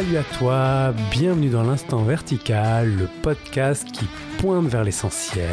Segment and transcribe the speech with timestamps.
[0.00, 4.06] Salut à toi, bienvenue dans l'instant vertical, le podcast qui
[4.38, 5.44] pointe vers l'essentiel,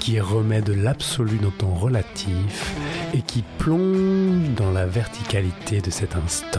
[0.00, 2.74] qui remet de l'absolu dans ton relatif
[3.14, 6.58] et qui plonge dans la verticalité de cet instant.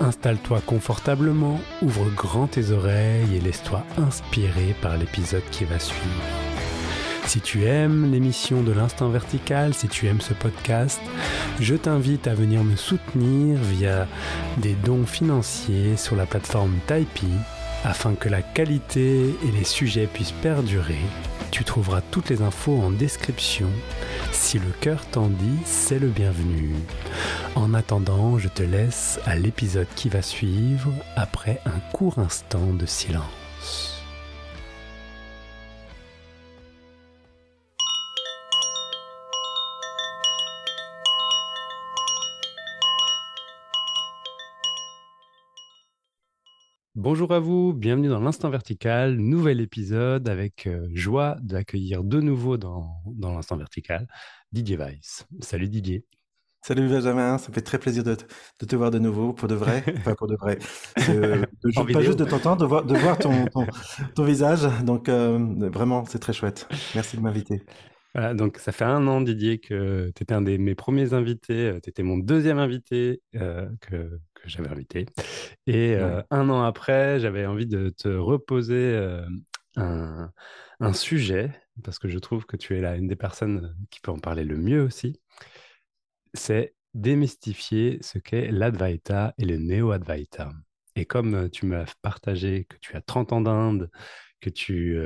[0.00, 6.41] Installe-toi confortablement, ouvre grand tes oreilles et laisse-toi inspirer par l'épisode qui va suivre.
[7.26, 11.00] Si tu aimes l'émission de l'Instant Vertical, si tu aimes ce podcast,
[11.60, 14.06] je t'invite à venir me soutenir via
[14.58, 17.38] des dons financiers sur la plateforme Tipeee
[17.84, 21.00] afin que la qualité et les sujets puissent perdurer.
[21.50, 23.68] Tu trouveras toutes les infos en description.
[24.30, 26.74] Si le cœur t'en dit, c'est le bienvenu.
[27.54, 32.86] En attendant, je te laisse à l'épisode qui va suivre après un court instant de
[32.86, 33.91] silence.
[47.02, 52.58] Bonjour à vous, bienvenue dans l'Instant Vertical, nouvel épisode avec euh, joie d'accueillir de nouveau
[52.58, 54.06] dans, dans l'Instant Vertical
[54.52, 55.26] Didier Weiss.
[55.40, 56.06] Salut Didier.
[56.64, 59.82] Salut Benjamin, ça fait très plaisir de, de te voir de nouveau, pour de vrai,
[59.96, 60.60] enfin pour de vrai,
[61.08, 63.46] de, de, pas juste de t'entendre, de voir, de voir ton,
[64.14, 65.40] ton, visage, donc euh,
[65.72, 66.68] vraiment c'est très chouette.
[66.94, 67.64] Merci de m'inviter.
[68.14, 71.68] Voilà, donc ça fait un an Didier que tu étais un de mes premiers invités,
[71.68, 75.06] euh, tu étais mon deuxième invité que, que j'avais invité.
[75.66, 79.26] Et euh, un an après, j'avais envie de te reposer euh,
[79.76, 80.30] un,
[80.80, 81.50] un, sujet,
[81.84, 84.44] parce que je trouve que tu es là une des personnes qui peut en parler
[84.44, 85.20] le mieux aussi.
[86.34, 90.52] C'est démystifier ce qu'est l'Advaita et le Néo-Advaita.
[90.94, 93.90] Et comme euh, tu m'as partagé que tu as 30 ans d'Inde,
[94.42, 94.98] que tu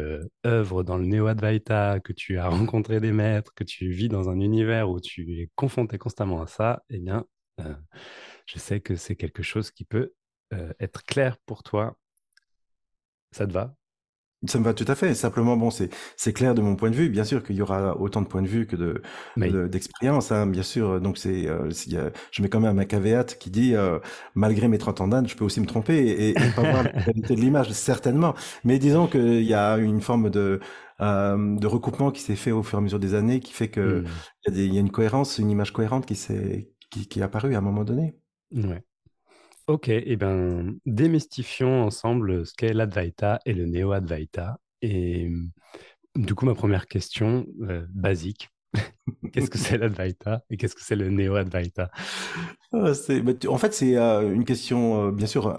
[0.45, 2.49] œuvres dans le Néo-Advaita, que tu as
[2.81, 6.49] rencontré des maîtres, que tu vis dans un univers où tu es confronté constamment à
[6.49, 7.25] ça, eh bien,
[8.47, 10.13] je sais que c'est quelque chose qui peut
[10.53, 11.97] euh, être clair pour toi.
[13.33, 13.77] Ça te va?
[14.47, 15.15] Ça me va tout à fait.
[15.15, 17.09] Simplement, bon, c'est c'est clair de mon point de vue.
[17.09, 19.03] Bien sûr qu'il y aura autant de points de vue que de
[19.69, 20.31] d'expérience.
[20.33, 21.01] hein, bien sûr.
[21.01, 21.71] Donc c'est, euh,
[22.31, 23.99] je mets quand même un caveat qui dit euh,
[24.35, 27.35] malgré mes 30 ans d'âge, je peux aussi me tromper et, pas voir la qualité
[27.35, 28.35] de l'image, certainement.
[28.65, 30.61] Mais disons qu'il y a une forme de
[30.99, 34.01] de recoupement qui s'est fait au fur et à mesure des années, qui fait que
[34.01, 34.07] mmh.
[34.49, 37.55] il y, y, a une cohérence, une image cohérente qui s'est qui, qui est apparue
[37.55, 38.17] à un moment donné.
[38.53, 38.83] Ouais.
[39.69, 44.61] Ok, et eh ben démystifions ensemble ce qu'est l'Advaita et le Néo-Advaita.
[44.81, 45.29] Et
[46.15, 48.49] du coup, ma première question euh, basique,
[49.33, 51.91] qu'est-ce que c'est l'Advaita et qu'est-ce que c'est le Néo-Advaita?
[52.73, 52.93] Ah,
[53.49, 55.57] En fait, c'est euh, une question, euh, bien sûr,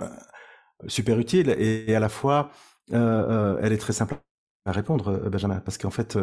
[0.87, 2.51] super utile et, à la fois,
[2.89, 4.15] elle est très simple
[4.65, 6.17] à répondre, Benjamin, parce qu'en fait,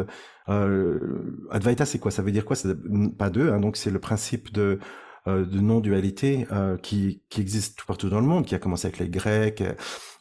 [0.47, 2.09] Advaita, c'est quoi?
[2.09, 2.55] Ça veut dire quoi?
[2.55, 2.75] C'est
[3.15, 4.79] pas deux, hein, donc c'est le principe de
[5.27, 8.99] de non-dualité euh, qui, qui existe tout partout dans le monde, qui a commencé avec
[8.99, 9.63] les Grecs,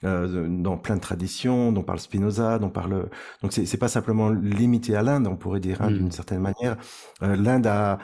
[0.04, 3.08] euh, dans plein de traditions, dont parle Spinoza, dont parle.
[3.42, 6.12] Donc c'est, pas simplement limité à l'Inde, on pourrait dire hein, d'une mm.
[6.12, 6.76] certaine manière.
[7.20, 7.98] L'Inde a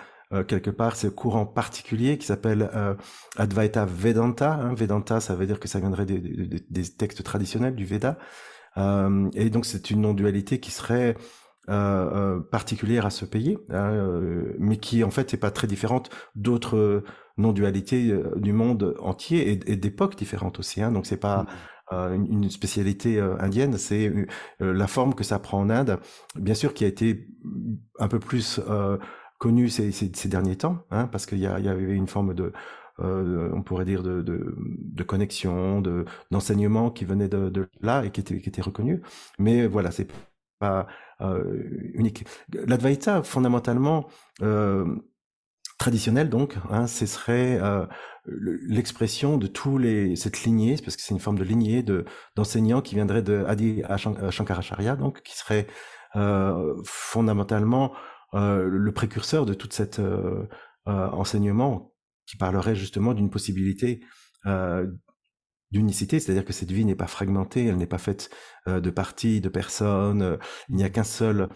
[0.46, 2.70] quelque part ce courant particulier qui s'appelle
[3.36, 4.52] Advaita Vedanta.
[4.52, 4.74] Hein.
[4.74, 8.18] Vedanta, ça veut dire que ça viendrait des, des, des textes traditionnels du Veda.
[8.76, 11.16] et donc c'est une non-dualité qui serait
[11.68, 15.66] euh, euh, particulière à ce pays, hein, euh, mais qui en fait n'est pas très
[15.66, 17.04] différente d'autres
[17.36, 20.82] non-dualités du monde entier et, d'époques différentes aussi.
[20.82, 21.46] Hein, donc c'est pas
[21.92, 22.26] mmh.
[22.30, 24.12] une, spécialité indienne, c'est
[24.58, 26.00] la forme que ça prend en Inde,
[26.34, 27.28] bien sûr qui a été
[27.98, 28.60] un peu plus
[29.38, 32.52] connue ces, ces, derniers temps, hein, parce qu'il y, y, avait une forme de
[32.98, 38.10] on pourrait dire de, de, de connexion, de d'enseignement qui venait de, de, là et
[38.10, 39.02] qui était, qui était reconnu.
[39.38, 40.06] Mais voilà, c'est
[40.62, 41.42] euh,
[41.94, 42.24] unique.
[42.52, 44.08] L'Advaita, fondamentalement,
[44.42, 44.84] euh,
[45.80, 47.86] traditionnel donc, hein, ce serait euh,
[48.26, 52.04] l'expression de tous les cette lignée, parce que c'est une forme de lignée de
[52.36, 53.82] d'enseignants qui viendraient de Adi
[54.30, 55.66] Shankaracharya, donc qui serait
[56.16, 57.94] euh, fondamentalement
[58.34, 60.00] euh, le précurseur de toute cette
[60.86, 61.94] enseignement
[62.26, 64.00] qui parlerait justement d'une possibilité
[65.70, 68.30] d'unicité, c'est-à-dire que cette vie n'est pas fragmentée, elle n'est pas faite
[68.68, 70.36] euh, de parties, de personnes, euh,
[70.68, 71.48] il n'y a qu'un seul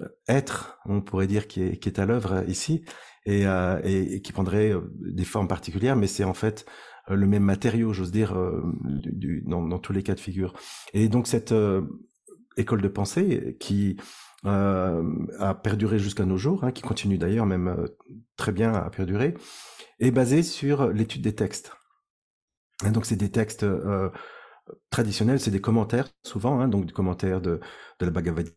[0.00, 2.84] euh, être, on pourrait dire, qui est, qui est à l'œuvre ici,
[3.26, 3.44] et,
[3.84, 6.64] et, qui prendrait des formes particulières, mais c'est en fait
[7.06, 8.34] le même matériau, j'ose dire,
[8.82, 10.54] du, dans, dans, tous les cas de figure.
[10.94, 11.54] Et donc cette
[12.56, 13.98] école de pensée qui
[14.44, 17.86] a perduré jusqu'à nos jours, hein, qui continue d'ailleurs même
[18.38, 19.34] très bien à perdurer,
[20.00, 21.72] est basée sur l'étude des textes
[22.88, 24.10] donc c'est des textes euh,
[24.90, 27.60] traditionnels, c'est des commentaires souvent, hein, donc des commentaires de,
[27.98, 28.48] de la Bhagavad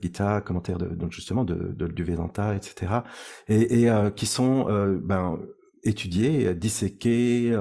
[0.00, 3.02] Gita, commentaires de, donc justement de, de, du Vedanta, etc.
[3.46, 5.38] Et, et euh, qui sont euh, ben,
[5.84, 7.56] étudié, disséqué,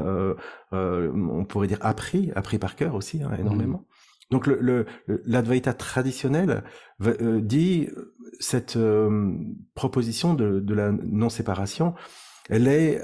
[0.71, 3.79] on pourrait dire appris, appris par cœur aussi hein, énormément.
[3.79, 4.31] Mmh.
[4.31, 4.85] Donc le,
[5.25, 6.63] l'Advaita traditionnel
[6.99, 7.87] dit
[8.39, 8.77] cette
[9.73, 11.93] proposition de, de, la non-séparation,
[12.49, 13.01] elle est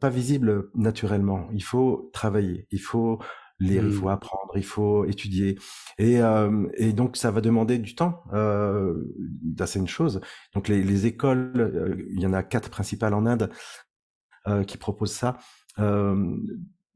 [0.00, 1.48] pas visible naturellement.
[1.52, 3.18] Il faut travailler, il faut
[3.60, 4.12] lire, il faut mmh.
[4.12, 5.58] apprendre, il faut étudier.
[5.98, 8.22] Et, euh, et donc, ça va demander du temps.
[8.32, 8.94] Euh,
[9.64, 10.20] c'est une chose.
[10.54, 13.50] Donc, les, les écoles, euh, il y en a quatre principales en Inde
[14.48, 15.38] euh, qui proposent ça.
[15.78, 16.36] Euh,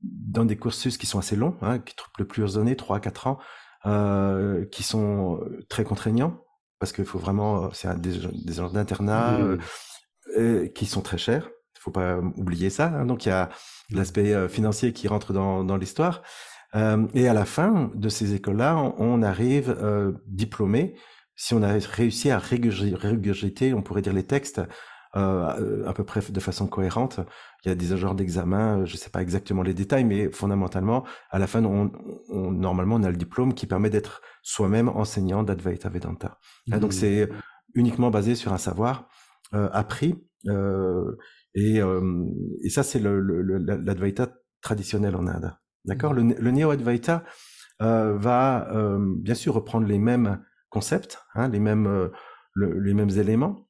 [0.03, 3.27] dans des cursus qui sont assez longs, hein, qui le plusieurs années, trois à quatre
[3.29, 3.39] ans,
[3.87, 6.45] euh, qui sont très contraignants
[6.81, 9.39] parce qu'il faut vraiment, c'est des, des genres d'internat
[10.37, 10.69] mmh.
[10.71, 11.49] qui sont très chers.
[11.88, 12.93] Faut pas oublier ça.
[12.94, 13.06] Hein.
[13.06, 13.96] Donc il y a mmh.
[13.96, 16.20] l'aspect financier qui rentre dans, dans l'histoire,
[16.75, 20.94] euh, et à la fin de ces écoles-là, on, arrive euh, diplômé,
[21.35, 24.61] si on a réussi à régurgiter, on pourrait dire les textes
[25.17, 27.20] euh, à peu près de façon cohérente.
[27.64, 31.05] Il y a des genres d'examen, je ne sais pas exactement les détails, mais fondamentalement,
[31.31, 31.90] à la fin, on,
[32.29, 36.38] on normalement, on a le diplôme qui permet d'être soi-même enseignant d'Advaita Vedanta.
[36.70, 36.96] Hein, donc, mmh.
[36.96, 37.29] c'est
[37.75, 39.08] uniquement basé sur un savoir
[39.55, 40.17] euh, appris.
[41.59, 42.25] Euh,
[42.63, 44.29] et, et, ça, c'est l'Advaita
[44.61, 45.55] traditionnel en Inde.
[45.85, 46.13] D'accord?
[46.13, 47.25] Le, le Neo-Advaita
[47.83, 52.11] euh, va euh, bien sûr reprendre les mêmes concepts, hein, les mêmes
[52.57, 53.69] les mêmes éléments,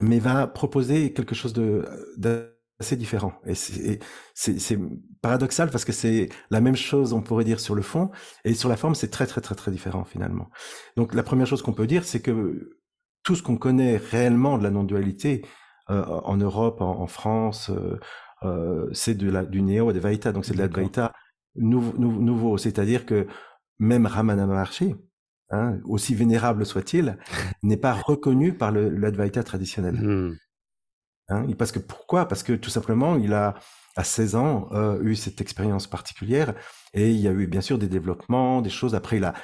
[0.00, 1.84] mais va proposer quelque chose de
[2.16, 3.40] d'assez différent.
[3.46, 4.78] Et c'est
[5.22, 8.10] paradoxal parce que c'est la même chose, on pourrait dire, sur le fond,
[8.44, 10.50] et sur la forme, c'est très très très très différent finalement.
[10.96, 12.76] Donc la première chose qu'on peut dire, c'est que
[13.22, 15.46] tout ce qu'on connaît réellement de la non-dualité
[15.88, 17.98] en Europe, en, en France, euh,
[18.42, 21.12] euh, c'est de la, du néo Advaita, donc c'est de l'Advaita
[21.56, 22.58] nouveau, nouveau.
[22.58, 23.26] C'est-à-dire que
[23.78, 24.94] même Ramana Maharshi,
[25.50, 27.18] hein, aussi vénérable soit-il,
[27.62, 29.94] n'est pas reconnu par l'Advaita traditionnel.
[29.94, 30.36] Hmm.
[31.28, 32.28] Hein, parce que pourquoi?
[32.28, 33.54] Parce que tout simplement, il a
[33.96, 36.54] à 16 ans euh, eu cette expérience particulière
[36.92, 38.94] et il y a eu bien sûr des développements, des choses.
[38.94, 39.34] Après, il a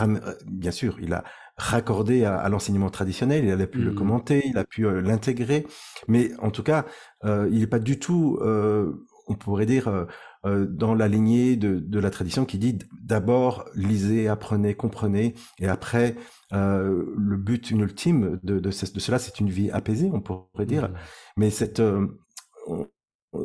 [0.00, 1.24] euh, bien sûr, il a
[1.58, 3.94] raccordé à, l'enseignement traditionnel, il a pu le mmh.
[3.94, 5.66] commenter, il a pu euh, l'intégrer,
[6.06, 6.86] mais en tout cas,
[7.24, 10.06] euh, il n'est pas du tout, euh, on pourrait dire,
[10.44, 16.14] dans la lignée de, de, la tradition qui dit d'abord lisez, apprenez, comprenez, et après,
[16.52, 20.88] le but ultime de, de, de cela, c'est une vie apaisée, on pourrait dire.
[20.88, 20.94] Mmh.
[21.36, 21.82] Mais cette,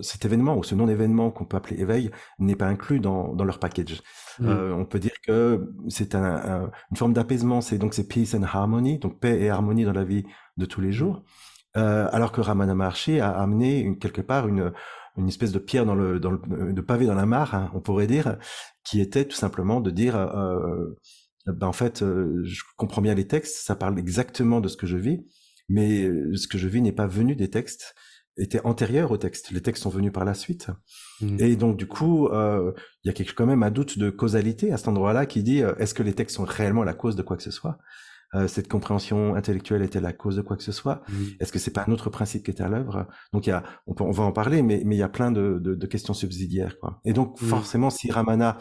[0.02, 3.60] cet événement ou ce non-événement qu'on peut appeler éveil n'est pas inclus dans, dans leur
[3.60, 4.02] package.
[4.40, 4.48] Mmh.
[4.48, 8.44] Euh, on peut dire que c'est un, une forme d'apaisement, c'est donc c'est peace and
[8.44, 10.24] harmony, donc paix et harmonie dans la vie
[10.58, 11.24] de tous les jours.
[11.76, 14.72] Euh, alors que Ramana Maharshi a amené une, quelque part une,
[15.18, 17.82] une espèce de pierre dans le, dans le de pavé dans la mare, hein, on
[17.82, 18.38] pourrait dire,
[18.84, 21.00] qui était tout simplement de dire, euh,
[21.48, 24.86] ben en fait, euh, je comprends bien les textes, ça parle exactement de ce que
[24.86, 25.26] je vis,
[25.68, 27.96] mais ce que je vis n'est pas venu des textes,
[28.38, 29.52] était antérieur au texte.
[29.52, 30.68] Les textes sont venus par la suite.
[31.22, 31.38] Mmh.
[31.40, 32.72] Et donc, du coup, euh,
[33.04, 35.62] il y a quelque, quand même un doute de causalité à cet endroit-là qui dit,
[35.62, 37.78] euh, est-ce que les textes sont réellement la cause de quoi que ce soit?
[38.36, 41.04] Euh, Cette compréhension intellectuelle était la cause de quoi que ce soit?
[41.08, 41.24] Mmh.
[41.40, 43.08] Est-ce que c'est pas un autre principe qui était à l'œuvre?
[43.32, 45.32] Donc, y a, on, peut, on, va en parler, mais, mais il y a plein
[45.32, 46.80] de, de, de questions subsidiaires.
[46.80, 47.00] Quoi.
[47.06, 47.46] Et donc, mmh.
[47.46, 48.58] forcément, si Ramana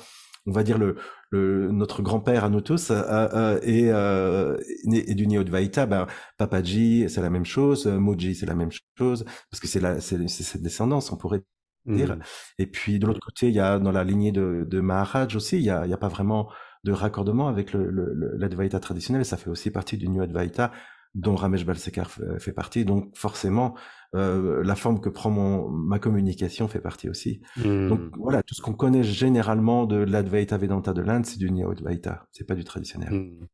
[0.47, 0.97] on va dire le,
[1.31, 4.57] le notre grand-père à nous tous euh, euh, et, euh,
[4.93, 6.07] et du Neo-Dvaita, ben
[6.39, 10.27] Papaji c'est la même chose, Moji c'est la même chose parce que c'est la c'est
[10.29, 11.43] cette descendance on pourrait
[11.87, 12.17] dire.
[12.17, 12.21] Mmh.
[12.59, 15.57] Et puis de l'autre côté il y a dans la lignée de, de Maharaj aussi
[15.57, 16.51] il y a, il y a pas vraiment
[16.85, 20.73] de raccordement avec le, le, l'Advaita traditionnel, ça fait aussi partie du New Advaita
[21.15, 22.85] dont Ramesh Balsekar fait partie.
[22.85, 23.75] Donc forcément,
[24.15, 27.41] euh, la forme que prend mon, ma communication fait partie aussi.
[27.57, 27.89] Hmm.
[27.89, 32.27] Donc voilà, tout ce qu'on connaît généralement de l'Advaita Vedanta de l'Inde, c'est du Neo-Advaita,
[32.31, 33.11] c'est pas du traditionnel.
[33.11, 33.47] Hmm.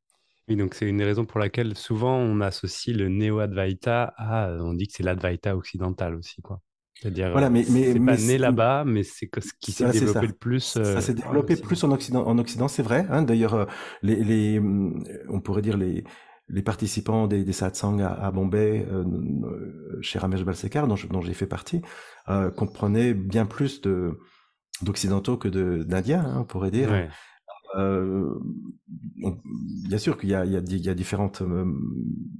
[0.48, 4.72] Oui, donc c'est une des raisons pour laquelle souvent on associe le Neo-Advaita à, on
[4.72, 6.60] dit que c'est l'Advaita occidental aussi, quoi.
[7.00, 10.32] C'est-à-dire, voilà, mais, mais c'est pas né là-bas, mais c'est ce qui s'est développé le
[10.32, 10.60] plus.
[10.64, 13.06] ça s'est euh, développé plus en Occident, en Occident, c'est vrai.
[13.08, 13.22] Hein.
[13.22, 13.66] D'ailleurs, euh,
[14.02, 14.60] les, les,
[15.28, 16.02] on pourrait dire les,
[16.48, 21.20] les participants des, des satsang à, à Bombay, euh, euh, chez Ramesh Balsekar, dont, dont
[21.20, 21.82] j'ai fait partie,
[22.28, 24.18] euh, comprenaient bien plus de
[24.80, 25.48] d'occidentaux que
[25.82, 27.08] d'indiens, hein, on pourrait dire.
[27.76, 28.32] Euh,
[29.88, 31.42] bien sûr qu'il y a, il y a, il y a différentes,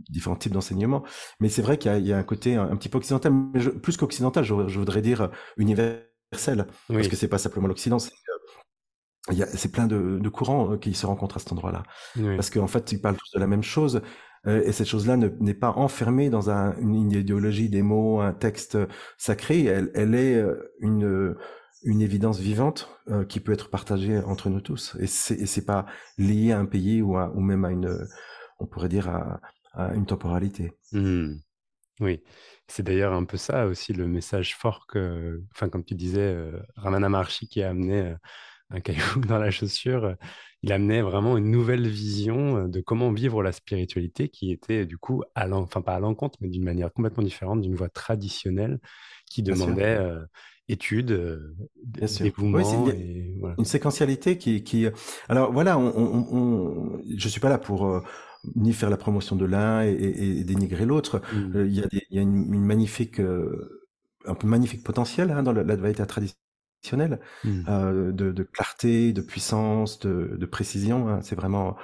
[0.08, 1.02] différents types d'enseignements,
[1.40, 3.96] mais c'est vrai qu'il y, y, a un côté un, petit peu occidental, mais plus
[3.96, 8.12] qu'occidental, je, je, voudrais dire universel, parce que c'est pas simplement l'Occident, c'est
[9.54, 11.82] c'est plein de, de, courants euh, qui se rencontrent à cet endroit-là.
[12.36, 14.02] Parce qu'en fait, ils parlent tous de la même chose.
[14.46, 18.78] Euh, et cette chose-là n'est pas enfermée dans un, une idéologie des mots, un texte
[19.16, 19.64] sacré.
[19.64, 21.34] Elle, elle est euh, une,
[21.82, 22.88] une évidence vivante
[23.28, 24.96] qui peut être partagée entre nous tous.
[25.00, 25.86] Et c'est pas
[26.18, 28.06] lié à un pays ou, à, ou même à une,
[28.58, 29.40] on pourrait dire, à,
[29.72, 30.72] à une temporalité.
[30.92, 31.36] Mmh.
[32.00, 32.22] Oui,
[32.68, 36.60] c'est d'ailleurs un peu ça aussi le message fort que, enfin, comme tu disais, euh,
[36.76, 38.14] Ramana Maharshi qui a amené euh,
[38.70, 40.14] un caillou dans la chaussure, euh,
[40.62, 44.98] il amenait vraiment une nouvelle vision euh, de comment vivre la spiritualité qui était du
[44.98, 48.80] coup, à enfin pas à l'encontre, mais d'une manière complètement différente d'une voie traditionnelle
[49.30, 50.24] qui demandait euh,
[50.68, 51.54] étude, euh.
[52.00, 53.56] Oui, dévouement a et voilà.
[53.58, 54.86] une séquentialité qui, qui...
[55.28, 58.02] Alors voilà, on, on, on- je suis pas là pour euh,
[58.56, 61.22] ni faire la promotion de l'un et, et- et dénigrer l'autre.
[61.32, 61.56] Mm.
[61.56, 63.88] Euh, Il y a, des- il y a une, une magnifique, euh,
[64.26, 66.38] un peu magnifique potentiel hein, dans l'Advaita traditionnel
[67.44, 67.62] Mm.
[67.68, 71.08] euh, de, de clarté, de puissance, de, de précision.
[71.08, 71.20] hein.
[71.22, 71.76] C'est vraiment,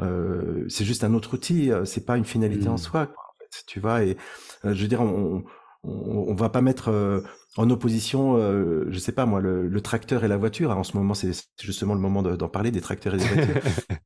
[0.00, 1.72] euh, c'est juste un autre outil.
[1.72, 2.78] euh, C'est pas une finalité en Mm.
[2.78, 3.06] soi.
[3.06, 4.02] Quoi, en fait, tu vois.
[4.04, 4.16] Et
[4.64, 5.44] euh, je veux dire, on,
[5.84, 5.90] on,
[6.28, 7.22] on va pas mettre
[7.56, 10.70] en opposition, euh, je sais pas moi, le, le tracteur et la voiture.
[10.70, 13.54] En ce moment, c'est justement le moment de- d'en parler des tracteurs et des voitures.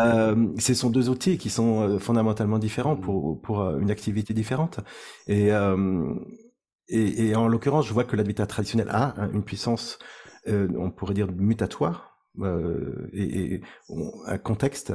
[0.00, 3.00] Euh, ce sont deux outils qui sont fondamentalement différents Mm.
[3.00, 4.80] pour, pour une activité différente.
[5.26, 6.14] Et, euh,
[6.88, 9.98] et, et en l'occurrence, je vois que l'habitat traditionnel a une puissance,
[10.48, 13.62] euh, on pourrait dire, mutatoire euh, et, et
[14.26, 14.92] un contexte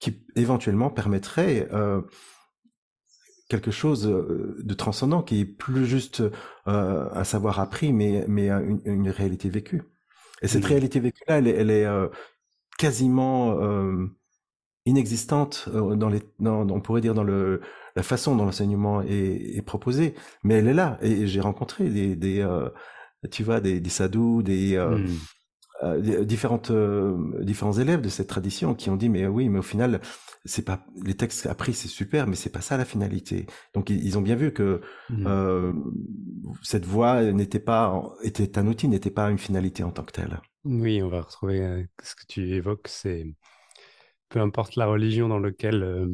[0.00, 2.02] qui éventuellement permettrait euh,
[3.48, 6.22] quelque chose euh, de transcendant, qui est plus juste
[6.66, 9.82] euh, un savoir appris, mais, mais une, une réalité vécue.
[10.42, 12.08] Et cette réalité vécue-là, elle, est- elle est euh,
[12.78, 14.06] quasiment euh,
[14.86, 17.60] inexistante euh, dans les, dans, on pourrait dire dans le,
[17.96, 20.14] la façon dont l'enseignement est, est proposé,
[20.44, 20.98] mais elle est là.
[21.02, 22.68] Et, j'ai rencontré des, des euh,
[23.30, 25.18] tu vois, des, des sadhus, des, euh, Mm.
[25.84, 29.62] euh, différentes, euh, différents élèves de cette tradition qui ont dit, mais oui, mais au
[29.62, 30.00] final,
[30.46, 33.46] c'est pas les textes appris, c'est super, mais c'est pas ça la finalité.
[33.74, 35.26] Donc ils, ils ont bien vu que Mm.
[35.26, 35.72] euh,
[36.62, 40.40] cette voie n'était pas, était un outil, n'était pas une finalité en tant que telle.
[40.64, 43.26] Oui, on va retrouver ce que tu évoques, c'est
[44.28, 46.08] peu importe la religion dans laquelle, euh,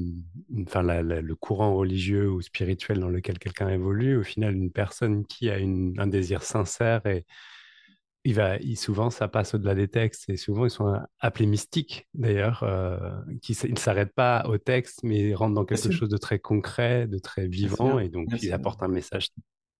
[0.62, 4.70] enfin la- la- le courant religieux ou spirituel dans lequel quelqu'un évolue, au final, une
[4.70, 7.24] personne qui a une- un désir sincère et
[8.24, 12.06] il va, il- souvent ça passe au-delà des textes et souvent ils sont appelés mystiques
[12.14, 12.98] d'ailleurs, euh,
[13.42, 16.38] qui ils ne s'arrêtent pas au texte mais ils rentrent dans quelque chose de très
[16.38, 19.28] concret, de très vivant et donc ils apportent un message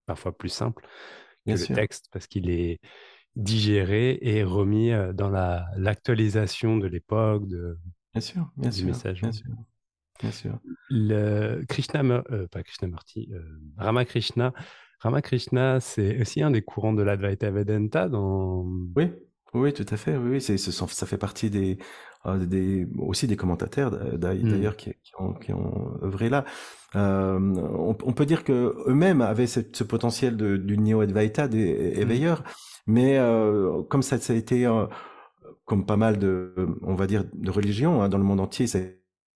[0.07, 0.89] parfois plus simple que
[1.47, 2.81] bien le sûr, texte parce qu'il est
[3.37, 7.79] digéré et remis euh, dans la, l'actualisation de l'époque, de,
[8.13, 9.21] bien sûr, bien du sûr, message.
[9.21, 9.55] bien sûr,
[10.21, 10.59] bien sûr.
[10.89, 13.43] Le Krishnamur- euh, pas Krishnamurti, euh,
[13.79, 14.53] Ramakrishna.
[15.01, 18.67] Ramakrishna, c'est aussi un des courants de l'Advaita Vedanta dans...
[18.97, 19.11] Oui,
[19.55, 20.17] oui, tout à fait.
[20.17, 20.41] Oui, oui,
[20.93, 21.79] ça fait partie des,
[22.27, 23.91] euh, des, aussi des commentateurs
[24.43, 24.49] Hmm.
[24.49, 26.45] d'ailleurs qui, qui ont, qui ont œuvré là.
[26.95, 31.95] Euh, on, on peut dire que eux-mêmes avaient ce, ce potentiel de, du néo-Advaita, des
[31.95, 32.01] Hmm.
[32.01, 32.45] éveilleurs,
[32.87, 34.67] mais euh, comme ça, ça a été,
[35.65, 38.79] comme pas mal de, on va dire, de religions hein, dans le monde entier, ça
[38.79, 38.83] a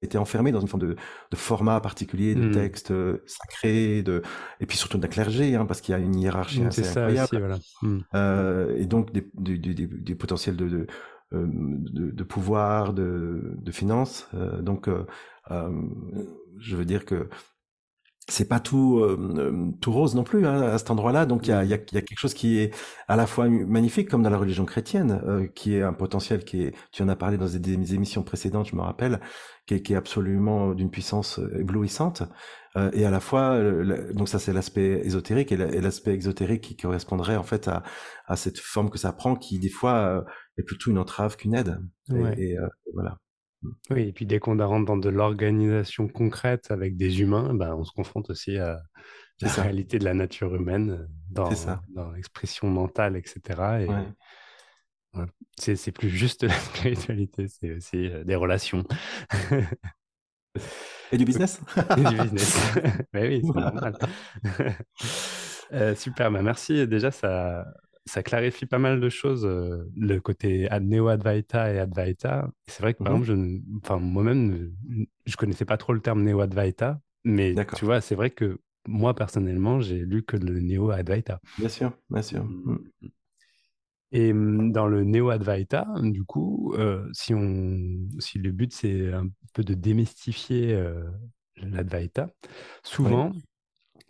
[0.03, 0.97] été enfermé dans une forme de,
[1.31, 2.51] de format particulier, de Hmm.
[2.51, 4.23] texte euh, sacré, de,
[4.61, 6.85] et puis surtout d'un clergé, hein, parce qu'il y a une hiérarchie Hmm, assez C'est
[6.85, 7.31] ça incroyable.
[7.33, 7.59] aussi, voilà.
[7.83, 8.01] Hmm.
[8.15, 10.87] Euh, et donc des, des, des, des- des potentiels de, de,
[11.35, 14.29] euh, de, de pouvoir, de, de finances.
[14.35, 15.07] Euh, donc, euh,
[15.51, 15.71] euh,
[16.59, 17.29] je veux dire que
[18.29, 21.27] c'est pas tout euh, euh, tout rose non plus hein, à cet endroit-là.
[21.27, 22.75] Donc il y a, y, a, y a quelque chose qui est
[23.09, 26.63] à la fois magnifique comme dans la religion chrétienne, euh, qui est un potentiel qui
[26.65, 26.75] est.
[26.93, 29.21] Tu en as parlé dans des, des émissions précédentes, je me rappelle,
[29.67, 32.23] qui est, qui est absolument d'une puissance éblouissante.
[32.77, 36.13] Euh, et à la fois, euh, donc ça c'est l'aspect ésotérique et la- et l'aspect
[36.13, 37.83] exotérique qui correspondrait en fait à,
[38.27, 40.23] à cette forme que ça prend, qui des fois euh,
[40.59, 41.79] est plutôt une entrave qu'une aide.
[42.11, 42.35] Et, Ouais.
[42.39, 43.19] et, euh, voilà.
[43.91, 47.85] Oui, et puis dès qu'on rentre dans de l'organisation concrète avec des humains, ben, on
[47.85, 48.81] se confronte aussi à
[49.41, 49.63] la ça.
[49.63, 53.41] réalité de la nature humaine euh, dans, l'expression mentale, etc.
[53.83, 54.09] Et Ouais.
[55.13, 55.29] voilà.
[55.59, 58.85] c'est, c'est plus juste la spiritualité, c'est aussi euh, des relations.
[61.13, 61.61] Et du business?
[61.97, 62.57] Et du business.
[63.13, 63.97] Mais oui, c'est normal.
[65.73, 66.87] Euh, super, bah merci.
[66.87, 67.67] Déjà, ça,
[68.07, 72.51] ça clarifie pas mal de choses, euh, le côté ad- néo-advaita et advaita.
[72.69, 73.17] C'est vrai que par Mhm.
[73.17, 73.27] exemple,
[73.89, 74.73] je, moi-même,
[75.27, 78.59] je connaissais pas trop le terme néo-advaita, mais tu vois, c'est vrai que
[78.89, 81.41] moi, personnellement, j'ai lu que le néo-advaita.
[81.59, 82.51] Bien sûr, bien sûr.
[82.67, 82.77] Mm.
[84.13, 89.29] Et hum, dans le néo-advaita, du coup, euh, si, on, si le but c'est un
[89.53, 91.05] peu de démystifier euh,
[91.57, 92.29] l'advaita,
[92.85, 93.33] souvent,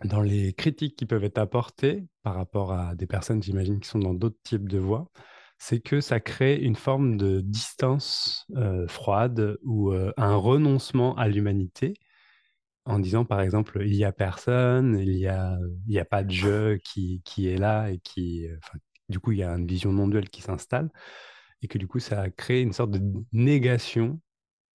[0.04, 3.98] dans les critiques qui peuvent être apportées par rapport à des personnes, j'imagine, qui sont
[3.98, 5.10] dans d'autres types de voies,
[5.58, 11.28] c'est que ça crée une forme de distance euh, froide ou euh, un renoncement à
[11.28, 11.94] l'humanité
[12.84, 16.30] en disant, par exemple, il n'y a personne, il n'y a, y a pas de
[16.30, 18.46] jeu qui, qui est là et qui...
[19.08, 20.90] du coup, il y a une vision non duelle qui s'installe
[21.62, 23.00] et que du coup, ça a créé une sorte de
[23.32, 24.20] négation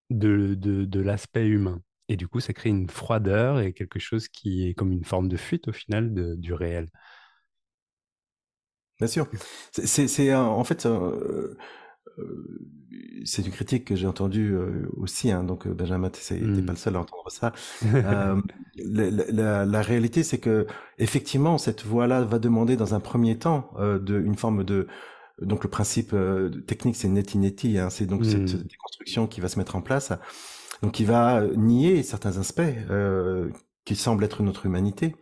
[0.10, 1.82] de, de, de l'aspect humain.
[2.08, 5.30] Et du coup, ça crée une froideur et quelque chose qui est comme une forme
[5.30, 6.90] de fuite au final de, du réel.
[9.02, 9.28] Bien sûr.
[9.72, 11.58] C'est en fait, euh,
[12.20, 16.74] euh, c'est une critique que j'ai entendue euh, aussi, hein, donc Benjamin, tu n'es pas
[16.74, 17.52] le seul à entendre ça.
[18.78, 20.68] la, la, réalité, c'est que
[21.00, 24.88] effectivement, cette voie-là va demander dans un premier temps de, une forme de
[25.42, 26.16] donc le principe
[26.68, 28.68] technique, c'est neti-neti, hein, c'est donc cette mmh.
[28.68, 30.14] déconstruction qui va se mettre en place,
[30.82, 32.62] donc qui va nier certains aspects
[33.86, 35.16] qui semblent être notre humanité.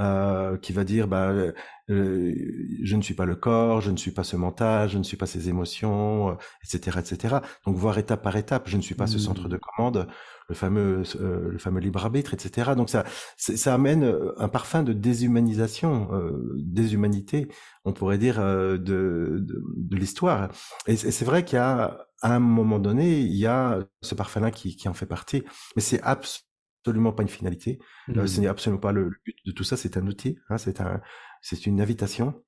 [0.00, 1.52] Euh, qui va dire bah euh,
[1.88, 5.16] je ne suis pas le corps, je ne suis pas ce mental, je ne suis
[5.16, 7.36] pas ces émotions, etc., etc.
[7.66, 9.60] Donc voir étape par étape, je ne suis pas ce centre de mmh.
[9.60, 10.06] commande,
[10.48, 12.76] le fameux euh, le fameux libre arbitre, etc.
[12.76, 13.04] Donc ça
[13.36, 16.10] ça amène un parfum de déshumanisation,
[16.56, 17.48] déshumanité,
[17.84, 20.50] on pourrait dire de de, de l'histoire.
[20.86, 24.52] Et c'est vrai qu'il y a à un moment donné, il y a ce parfum-là
[24.52, 25.42] qui, qui en fait partie,
[25.74, 26.47] mais c'est absolument
[26.88, 27.78] absolument pas une finalité.
[28.16, 28.42] Euh, ce mmh.
[28.42, 29.76] n'est absolument pas le, but de tout ça.
[29.76, 30.38] C'est un outil.
[30.48, 31.00] Hein, c'est un,
[31.42, 32.42] c'est une invitation.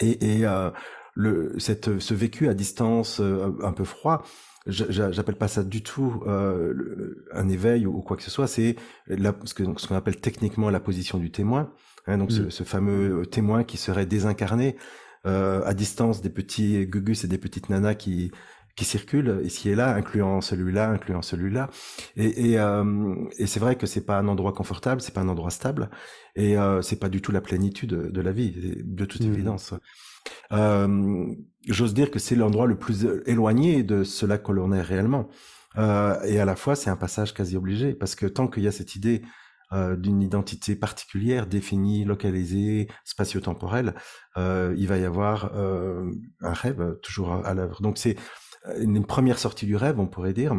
[0.00, 0.70] Et, et euh,
[1.14, 4.24] le, cette, ce vécu à distance euh, un peu froid,
[4.66, 8.48] j'appelle pas ça du tout euh, un éveil ou quoi que ce soit.
[8.48, 8.74] C'est
[9.08, 11.72] ce qu'on ce qu'on appelle techniquement la position du témoin.
[12.08, 12.50] Hein, donc ce, mmh.
[12.50, 14.76] ce, fameux témoin qui serait désincarné
[15.24, 18.30] à distance des petits gugus et des petites nanas qui
[18.76, 21.70] qui circulent ici et là, incluant celui-là, incluant celui-là.
[22.16, 25.28] Et, et, euh, et c'est vrai que c'est pas un endroit confortable, c'est pas un
[25.28, 25.90] endroit stable,
[26.34, 29.32] et euh, c'est pas du tout la plénitude de la vie, de toute mmh.
[29.32, 29.74] évidence.
[30.52, 31.26] Euh,
[31.68, 35.28] J'ose dire que c'est l'endroit le plus éloigné de cela que l'on est réellement.
[35.78, 38.68] Euh, et à la fois, c'est un passage quasi obligé, parce que tant qu'il y
[38.68, 39.22] a cette idée
[39.72, 43.94] euh, d'une identité particulière, définie, localisée, spatio-temporelle,
[44.36, 46.08] euh, il va y avoir euh,
[46.40, 47.82] un rêve toujours à, à l'œuvre.
[47.82, 48.16] Donc c'est
[48.78, 50.54] une première sortie du rêve, on pourrait dire,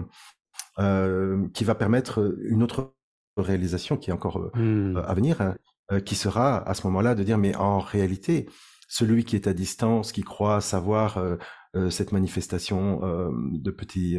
[0.80, 2.94] euh, qui va permettre une autre
[3.36, 4.98] réalisation qui est encore euh, mmh.
[4.98, 5.56] à venir, hein,
[5.92, 8.48] euh, qui sera à ce moment-là de dire mais en réalité,
[8.88, 11.22] celui qui est à distance, qui croit savoir
[11.90, 13.02] cette manifestation
[13.52, 14.18] de petits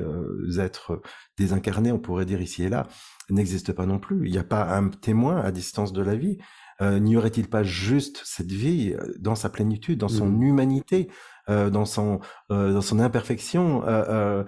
[0.59, 1.01] êtres
[1.39, 2.87] désincarnés, on pourrait dire ici et là,
[3.31, 4.27] n'existe pas non plus.
[4.27, 6.37] Il n'y a pas un témoin à distance de la vie.
[6.83, 10.43] N'y aurait-il pas juste cette vie dans sa plénitude, dans son mmh.
[10.43, 11.09] humanité,
[11.49, 14.45] euh, dans son euh, dans son imperfection, euh,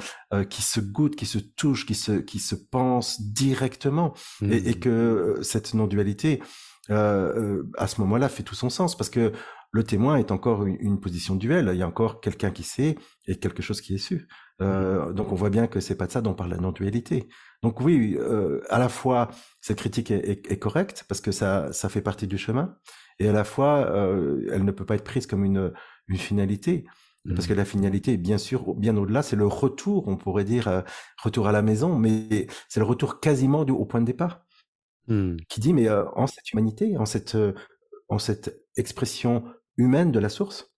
[0.48, 4.80] qui se goûte, qui se touche, qui se qui se pense directement, et, et, mmh.
[4.80, 6.42] que cette non-dualité
[6.88, 9.32] à ce moment-là fait tout son sens parce que
[9.72, 11.70] le témoin est encore une, une position duelle.
[11.72, 12.96] Il y a encore quelqu'un qui sait
[13.28, 14.26] et quelque chose qui est su.
[14.60, 17.28] Euh, donc on voit bien que c'est pas de ça dont parle la non-dualité.
[17.62, 19.28] Donc oui, euh, à la fois
[19.60, 22.76] cette critique est, est, est, correcte parce que ça ça fait partie du chemin,
[23.18, 25.72] et à la fois euh, elle ne peut pas être prise comme une
[26.11, 26.85] une finalité.
[27.29, 27.57] Parce que mmh.
[27.57, 30.81] la finalité, bien sûr, bien au-delà, c'est le retour, on pourrait dire, euh,
[31.23, 34.46] retour à la maison, mais c'est le retour quasiment du, au point de départ.
[35.09, 35.37] Mmh.
[35.49, 37.53] Qui dit, mais euh, en cette humanité, en cette, euh,
[38.09, 39.44] en cette expression
[39.77, 40.73] humaine de la source,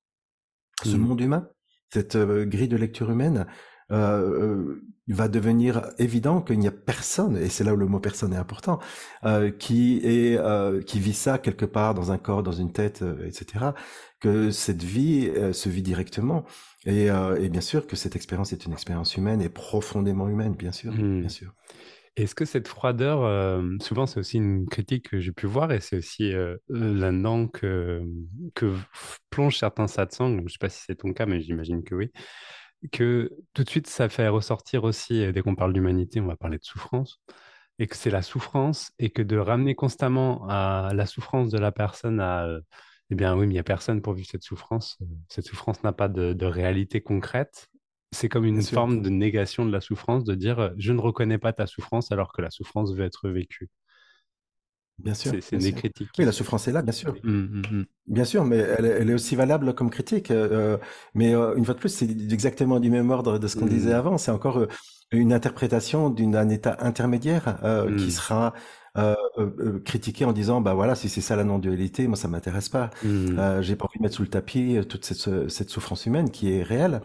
[0.83, 1.01] ce mmh.
[1.01, 1.49] monde humain,
[1.93, 3.47] cette grille de lecture humaine,
[3.93, 8.37] va devenir évident qu'il n'y a personne, et c'est là où le mot personne est
[8.37, 8.79] important,
[9.59, 10.39] qui est
[10.85, 13.73] qui vit ça quelque part dans un corps, dans une tête, etc
[14.23, 16.45] que cette vie euh, se vit directement
[16.87, 20.55] et, euh, et, bien sûr que cette expérience est une expérience humaine et profondément humaine,
[20.55, 21.21] bien sûr, mmh.
[21.21, 21.53] bien sûr.
[22.15, 25.81] Est-ce que cette froideur, euh, souvent c'est aussi une critique que j'ai pu voir et
[25.81, 26.33] c'est aussi
[26.69, 28.03] là-dedans que,
[28.55, 28.75] que
[29.31, 32.13] plongent certains satsangs, je ne sais pas si c'est ton cas, mais j'imagine que oui,
[32.91, 36.59] que tout de suite ça fait ressortir aussi, dès qu'on parle d'humanité, on va parler
[36.59, 37.21] de souffrance,
[37.79, 41.73] et que c'est la souffrance et que de ramener constamment à la souffrance de la
[41.73, 42.47] personne à
[43.13, 44.97] eh bien oui, mais il n'y a personne pour vivre cette souffrance.
[45.29, 47.69] Cette souffrance n'a pas de, réalité concrète.
[48.11, 51.53] C'est comme une forme de négation de la souffrance, de dire je ne reconnais pas
[51.53, 53.69] ta souffrance alors que la souffrance veut être vécue.
[55.03, 55.33] Bien sûr.
[55.41, 56.09] C'est des critiques.
[56.19, 57.15] Oui, la souffrance est là, bien sûr.
[57.23, 57.85] Mmh, mmh, mmh.
[58.07, 60.31] Bien sûr, mais elle, est aussi valable comme critique.
[60.31, 60.79] Euh,
[61.15, 63.95] mais euh, une fois de plus, c'est exactement du même ordre de ce qu'on disait
[63.95, 64.19] avant.
[64.19, 64.69] C'est encore euh,
[65.11, 67.59] une interprétation d'un état intermédiaire
[67.99, 68.55] qui sera
[68.99, 72.29] euh, euh, euh, critiquer en disant bah voilà si c'est ça la non-dualité moi ça
[72.29, 75.71] m'intéresse pas euh, j'ai pas envie de mettre sous le tapis euh, toute cette, cette
[75.71, 77.01] souffrance humaine qui est réelle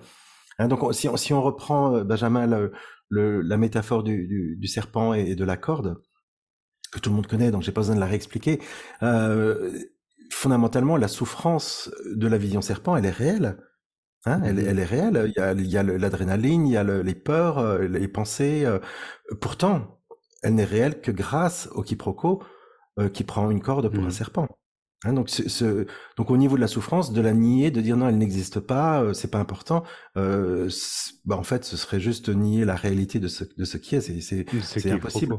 [0.60, 2.74] hein, donc si on, si on reprend Benjamin le,
[3.08, 5.96] le, la métaphore du, du, du, serpent et de la corde
[6.92, 8.60] que tout le monde connaît donc j'ai pas besoin de la réexpliquer
[10.30, 13.58] fondamentalement la souffrance de la vision serpent elle est réelle
[14.26, 14.68] Hein, elle, mmh.
[14.68, 15.24] elle, est réelle.
[15.28, 18.66] Il y a, il y a l'adrénaline, il y a le, les peurs, les pensées.
[19.40, 19.98] pourtant,
[20.44, 22.44] elle n'est réelle que grâce au quiproquo
[23.00, 24.12] euh, qui prend une corde pour un mmh.
[24.12, 24.48] serpent.
[25.04, 28.08] Hein, donc, ce, donc au niveau de la souffrance, de la nier, de dire non,
[28.10, 29.84] elle n'existe pas, euh, c'est pas important.
[30.18, 30.68] Euh,
[31.26, 34.02] bah en fait, ce serait juste nier la réalité de ce, de ce qui est.
[34.02, 35.38] C'est, c'est, impossible.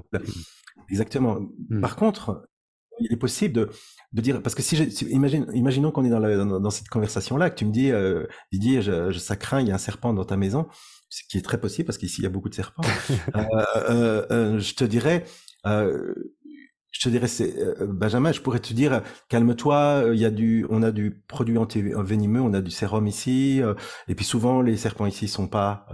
[0.90, 1.40] Exactement.
[1.68, 1.81] Hmm.
[1.81, 2.48] Par contre,
[3.01, 3.70] il est possible de,
[4.12, 4.77] de dire parce que si,
[5.11, 8.27] imagine, imaginons qu'on est dans, la, dans, cette conversation là, que tu me dis euh,
[8.53, 10.66] Didier, je, je, ça craint, il y a un serpent dans ta maison,
[11.09, 12.83] ce qui est très possible parce qu'ici il y a beaucoup de serpents.
[13.37, 13.44] euh,
[13.77, 15.24] euh, euh je te dirais
[16.98, 20.66] je te dirais, c'est euh, Benjamin, je pourrais te dire, calme-toi, il y a du,
[20.70, 23.74] on a du produit anti-venimeux, on a du sérum ici, euh,
[24.09, 25.87] et puis souvent les serpents ici sont pas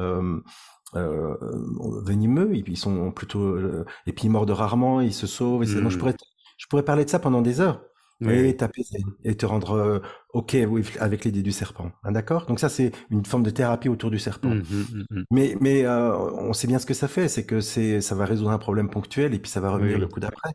[0.97, 3.59] euh, euh, venimeux, ils sont plutôt,
[4.07, 5.63] et puis ils mordent rarement, ils se sauvent.
[5.63, 5.99] Et je mmh.
[5.99, 6.15] pourrais,
[6.59, 7.81] je pourrais parler de ça pendant des heures.
[8.21, 9.99] Et t'apaiser et te rendre euh,
[10.33, 10.57] ok
[11.01, 12.47] avec l'idée du serpent, hein, d'accord?
[12.47, 14.51] Donc ça c'est une forme de thérapie autour du serpent.
[14.51, 17.61] Mmh, mmh, mmh, mais mais euh, on sait bien ce que ça fait, c'est que
[17.61, 20.53] c'est ça va résoudre un problème ponctuel et puis ça va revenir le coup d'après.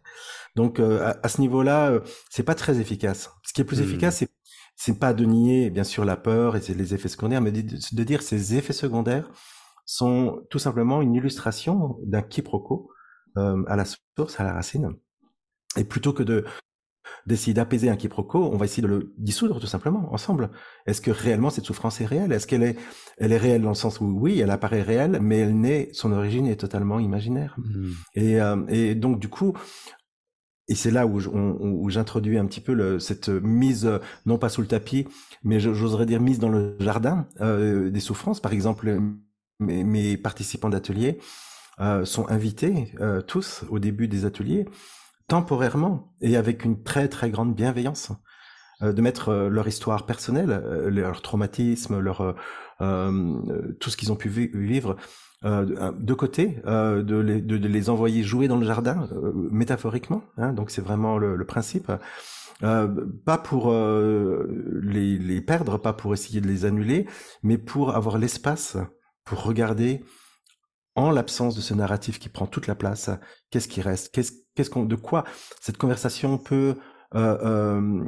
[0.55, 1.99] Donc euh, à, ce niveau-là,
[2.29, 3.29] c'est pas très efficace.
[3.45, 4.29] Ce qui est plus efficace, c'est
[4.75, 8.03] c'est pas de nier bien sûr la peur et les effets secondaires, mais de, de
[8.03, 9.29] dire ces effets secondaires
[9.89, 12.91] sont tout simplement une illustration d'un quiproquo
[13.35, 14.93] à la source, à la racine.
[15.77, 16.45] Et plutôt que de
[17.25, 20.51] d'essayer d'apaiser un quiproquo, on va essayer de le dissoudre tout simplement ensemble.
[20.85, 22.31] Est-ce que réellement cette souffrance est réelle?
[22.31, 22.77] Est-ce qu'elle est,
[23.17, 26.11] elle est réelle dans le sens où oui, elle apparaît réelle, mais elle n'est, son
[26.11, 27.55] origine est totalement imaginaire.
[27.57, 27.91] Mmh.
[28.13, 29.53] Et, euh, et donc du coup,
[30.67, 33.89] et c'est là où, où j'introduis un petit peu le, cette mise,
[34.27, 35.07] non pas sous le tapis,
[35.43, 38.39] mais j'oserais dire mise dans le jardin euh, des souffrances.
[38.39, 38.99] Par exemple,
[39.59, 41.19] mes, mes participants d'ateliers
[41.79, 44.65] euh, sont invités euh, tous au début des ateliers
[45.27, 48.11] temporairement et avec une très très grande bienveillance
[48.81, 52.35] euh, de mettre euh, leur histoire personnelle, euh, leur traumatisme, leur
[52.79, 54.95] tout ce qu'ils ont pu vivre
[55.43, 59.09] de côté, de les, de, les, envoyer jouer dans le jardin
[59.51, 60.23] métaphoriquement.
[60.37, 61.91] Hein, donc c'est vraiment le, le principe.
[62.61, 67.05] pas pour les, les, perdre, pas pour essayer de les annuler,
[67.43, 68.77] mais pour avoir l'espace
[69.29, 70.03] pour regarder
[70.95, 73.11] en l'absence de ce narratif qui prend toute la place,
[73.51, 75.23] qu'est-ce qui reste Qu'est-ce qu'est-ce qu'on, de quoi
[75.61, 76.75] cette conversation peut,
[77.13, 78.03] euh, euh,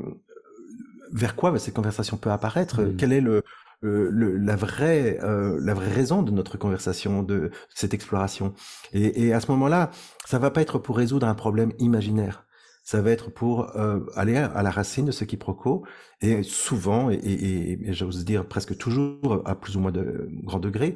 [1.13, 2.81] vers quoi cette conversation peut apparaître?
[2.81, 2.95] Mmh.
[2.95, 3.43] Quelle est le,
[3.81, 8.55] le, la vraie euh, la vraie raison de notre conversation de cette exploration?
[8.91, 9.91] Et, et à ce moment-là
[10.25, 12.47] ça va pas être pour résoudre un problème imaginaire
[12.83, 15.85] ça va être pour euh, aller à la racine de ce quiproquo
[16.21, 20.59] et souvent et, et, et j'ose dire presque toujours à plus ou moins de grand
[20.59, 20.95] degré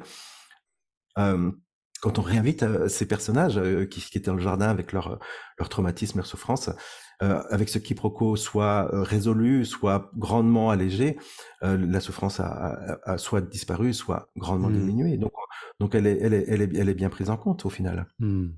[1.18, 1.50] euh,
[2.02, 5.18] quand on réinvite euh, ces personnages euh, qui, qui, étaient dans le jardin avec leur,
[5.58, 6.70] leur traumatisme, leur souffrance,
[7.18, 11.16] avec ce quiproquo soit résolu, soit grandement allégé,
[11.62, 14.78] la souffrance a, a, soit disparu, soit grandement mmh.
[14.78, 15.16] diminuée.
[15.16, 15.32] Donc,
[15.80, 18.06] donc elle, est, elle, est, elle, est, elle est bien prise en compte au final.
[18.18, 18.48] Mmh.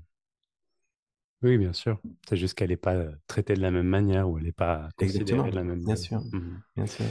[1.41, 1.99] Oui, bien sûr.
[2.27, 5.49] C'est juste qu'elle n'est pas traitée de la même manière ou elle n'est pas considérée
[5.49, 5.85] de la même manière.
[5.85, 6.19] Bien sûr.
[6.19, 6.61] Mmh.
[6.75, 7.05] Bien sûr.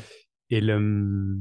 [0.50, 1.38] Et le,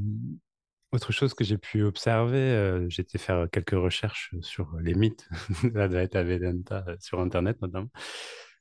[0.91, 5.27] autre chose que j'ai pu observer, euh, j'ai été faire quelques recherches sur les mythes
[5.63, 7.89] d'Advaita Vedanta sur Internet notamment.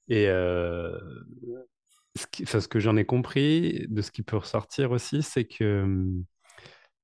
[0.08, 0.98] Et euh,
[2.44, 6.24] ce, ce que j'en ai compris, de ce qui peut ressortir aussi, c'est que hum,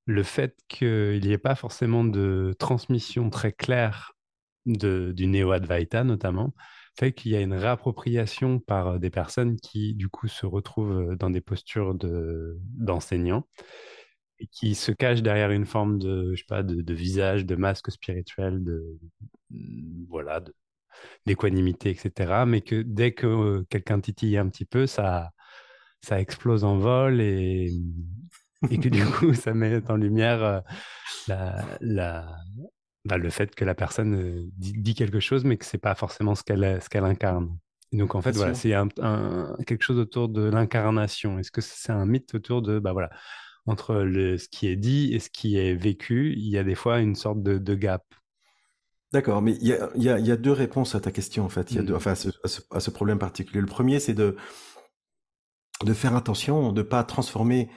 [0.07, 4.13] le fait qu'il n'y ait pas forcément de transmission très claire
[4.67, 6.53] de, du néo-Advaita notamment,
[6.99, 11.31] fait qu'il y a une réappropriation par des personnes qui, du coup, se retrouvent dans
[11.31, 13.47] des postures d'enseignants
[14.51, 18.63] qui se cache derrière une forme de, je sais pas, de, visage, de masque spirituel,
[18.65, 18.99] de
[19.51, 20.43] mm, voilà,
[21.27, 22.45] d'équanimité, etc.
[22.47, 25.31] Mais que dès que quelqu'un titille un petit peu, ça,
[26.01, 27.71] ça explose en vol et,
[28.71, 30.61] et que du coup, ça met en lumière euh,
[31.29, 32.37] la, la,
[33.05, 36.35] bah, le fait que la personne euh, dit, quelque chose, mais que c'est pas forcément
[36.35, 37.57] ce qu'elle ce qu'elle incarne.
[37.93, 38.89] donc en fait, voilà, c'est un,
[39.67, 41.39] quelque chose autour de l'incarnation.
[41.39, 43.11] Est-ce que c'est un mythe autour de, bah voilà,
[43.67, 46.75] entre le, ce qui est dit et ce qui est vécu, il y a des
[46.75, 48.05] fois une sorte de, de gap?
[49.13, 51.49] D'accord, mais il y a, y, a, y a, deux réponses à ta question en
[51.49, 51.73] fait.
[51.73, 51.97] Y a deux, mmh.
[51.97, 52.29] enfin, à ce,
[52.71, 53.61] à, ce, problème particulier.
[53.61, 54.37] Le premier, c'est de
[55.85, 57.69] de faire attention, de pas transformer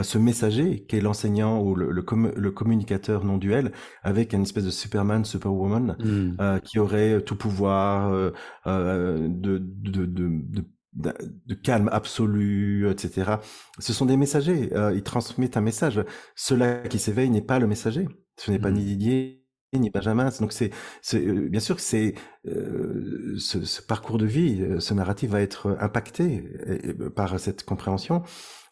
[0.00, 2.04] ce messager qui est l'enseignant ou le, le,
[2.36, 6.36] le, communicateur non duel avec une espèce de Superman, Superwoman mmh.
[6.40, 8.30] euh, qui aurait tout pouvoir euh,
[8.66, 13.36] euh de, de, de, de de calme absolu, etc.
[13.78, 14.68] Ce sont des messagers.
[14.74, 16.04] Euh, ils transmettent un message.
[16.36, 18.06] Cela qui s'éveille n'est pas le messager.
[18.36, 18.84] Ce n'est pas ni mmh.
[18.84, 19.42] Didier
[19.78, 20.28] ni Benjamin.
[20.40, 20.70] Donc c'est,
[21.14, 26.44] euh, bien sûr que c'est ce, parcours de vie, ce narratif va être impacté
[27.14, 28.22] par cette compréhension.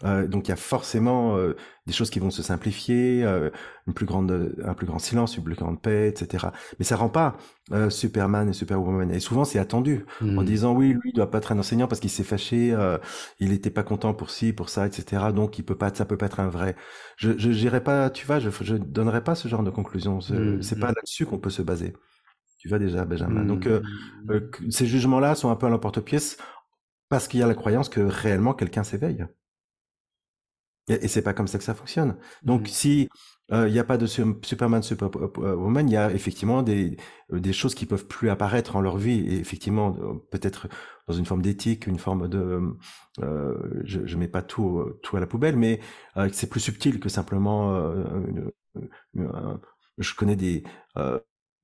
[0.02, 1.36] donc il y a forcément
[1.86, 3.22] des choses qui vont se simplifier,
[3.86, 6.48] une plus grande, un plus grand silence, une plus grande paix, etc.
[6.80, 7.36] Mais ça rend pas
[7.90, 9.12] Superman et Superwoman.
[9.12, 10.44] Et souvent c'est attendu en mmh.
[10.44, 12.76] disant oui, lui il doit pas être un enseignant parce qu'il s'est fâché,
[13.38, 15.26] il était pas content pour ci, pour ça, etc.
[15.32, 16.74] Donc il peut pas, ça peut pas être un vrai.
[17.16, 20.20] Je, je pas, tu vois, je, je donnerai pas ce genre de conclusion.
[20.20, 21.92] C'est mmh, pas là-dessus qu'on peut se baser.
[22.60, 23.42] Tu vois déjà, Benjamin.
[23.46, 23.80] Donc, euh,
[24.24, 24.32] mmh.
[24.32, 26.36] euh, ces jugements-là sont un peu à l'emporte-pièce
[27.08, 29.24] parce qu'il y a la croyance que réellement quelqu'un s'éveille.
[30.88, 32.18] Et, et c'est pas comme ça que ça fonctionne.
[32.42, 32.66] Donc, mmh.
[32.66, 33.08] si
[33.50, 36.98] euh, il n'y a pas de Superman, Superwoman, il y a effectivement des,
[37.32, 39.20] des choses qui peuvent plus apparaître en leur vie.
[39.20, 39.92] Et effectivement,
[40.30, 40.68] peut-être
[41.08, 42.60] dans une forme d'éthique, une forme de,
[43.84, 45.80] je, je mets pas tout, tout à la poubelle, mais
[46.30, 47.90] c'est plus subtil que simplement.
[49.14, 50.62] je connais des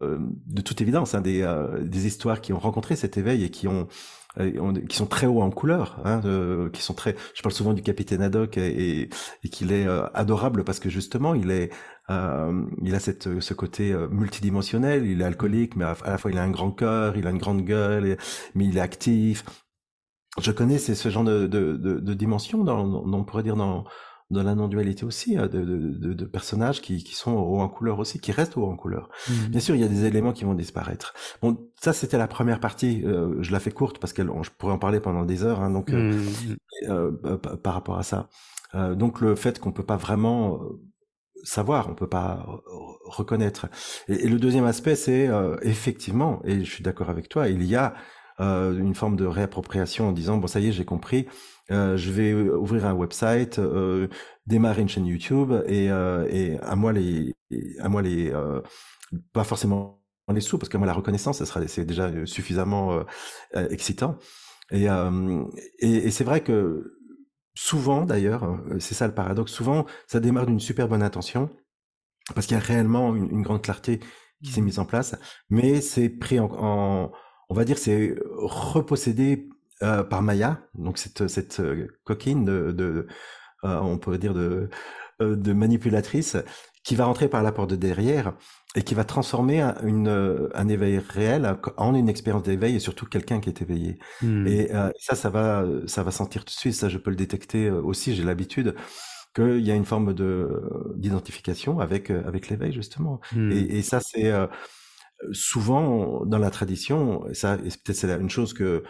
[0.03, 3.51] euh, de toute évidence hein, des, euh, des, histoires qui ont rencontré cet éveil et
[3.51, 3.89] qui ont,
[4.39, 6.21] euh, qui sont très hauts en couleur, hein,
[6.73, 7.17] qui sont très.
[7.35, 9.09] Je parle souvent du capitaine Haddock et,
[9.43, 11.73] et, qu'il est adorable parce que justement il est,
[12.11, 15.07] il a cette, ce côté multidimensionnel.
[15.07, 17.39] Il est alcoolique, mais à, la fois il a un grand cœur, il a une
[17.39, 18.19] grande gueule,
[18.55, 19.45] mais il est actif.
[20.39, 23.85] Je connais ce genre de, de, de, de dimension, dans, on pourrait dire dans
[24.31, 27.99] dans la non-dualité aussi, hein, de, de, de, personnages qui, qui sont hauts en couleur
[27.99, 29.09] aussi, qui restent hauts en couleur.
[29.29, 29.33] Mmh.
[29.51, 31.15] Bien sûr, il y a des éléments qui vont disparaître.
[31.43, 33.03] Bon, ça c'était la première partie.
[33.05, 35.61] Euh, je la fais courte parce que je pourrais en parler pendant des heures.
[35.61, 36.57] Hein, donc, euh, mmh.
[36.91, 38.29] euh, euh par rapport à ça,
[38.75, 40.61] donc le fait qu'on peut pas vraiment
[41.45, 42.45] savoir, on peut pas
[43.05, 43.69] reconnaître.
[44.09, 45.31] Et, et le deuxième aspect, c'est
[45.63, 47.95] effectivement, et je suis d'accord avec toi, il y a
[48.39, 51.27] une forme de réappropriation en disant bon ça y est, j'ai compris
[51.73, 54.07] euh, je vais ouvrir un website, euh,
[54.47, 57.35] démarrer une chaîne YouTube et, euh, et à moi les,
[57.81, 58.33] à moi les,
[59.33, 60.01] pas forcément
[60.33, 63.05] les sous parce que moi la reconnaissance, ça sera c'est déjà suffisamment
[63.55, 64.19] excitant.
[64.71, 64.87] Et,
[65.79, 66.99] et, et c'est vrai que
[67.55, 71.51] souvent d'ailleurs, c'est ça le paradoxe, souvent ça démarre d'une super bonne intention
[72.35, 74.01] parce qu'il y a réellement une, une grande clarté
[74.45, 74.65] qui s'est mmh.
[74.65, 75.17] mise en place,
[75.49, 77.13] mais c'est pris en, en,
[77.49, 79.49] on va dire, c'est repossédé
[79.83, 83.07] euh, par Maya, donc cette, cette euh, coquine de, de
[83.65, 84.71] euh, on peut dire de,
[85.21, 86.37] de manipulatrice,
[86.83, 88.35] qui va rentrer par la porte de derrière
[88.75, 93.07] et qui va transformer un, une, un éveil réel en une expérience d'éveil et surtout
[93.07, 93.99] quelqu'un qui est éveillé.
[94.23, 94.47] Hmm.
[94.47, 96.75] Et ça, ça va, ça va sentir tout de suite.
[96.75, 98.15] Ça, je peux le détecter aussi.
[98.15, 98.77] J'ai l'habitude
[99.35, 100.63] qu'il y a une forme de
[100.95, 103.21] d'identification avec avec l'éveil justement.
[103.33, 103.51] Hmm.
[103.51, 104.31] Et, et, ça, c'est
[105.33, 107.25] souvent dans la tradition.
[107.33, 108.83] Ça, peut-être c'est une chose que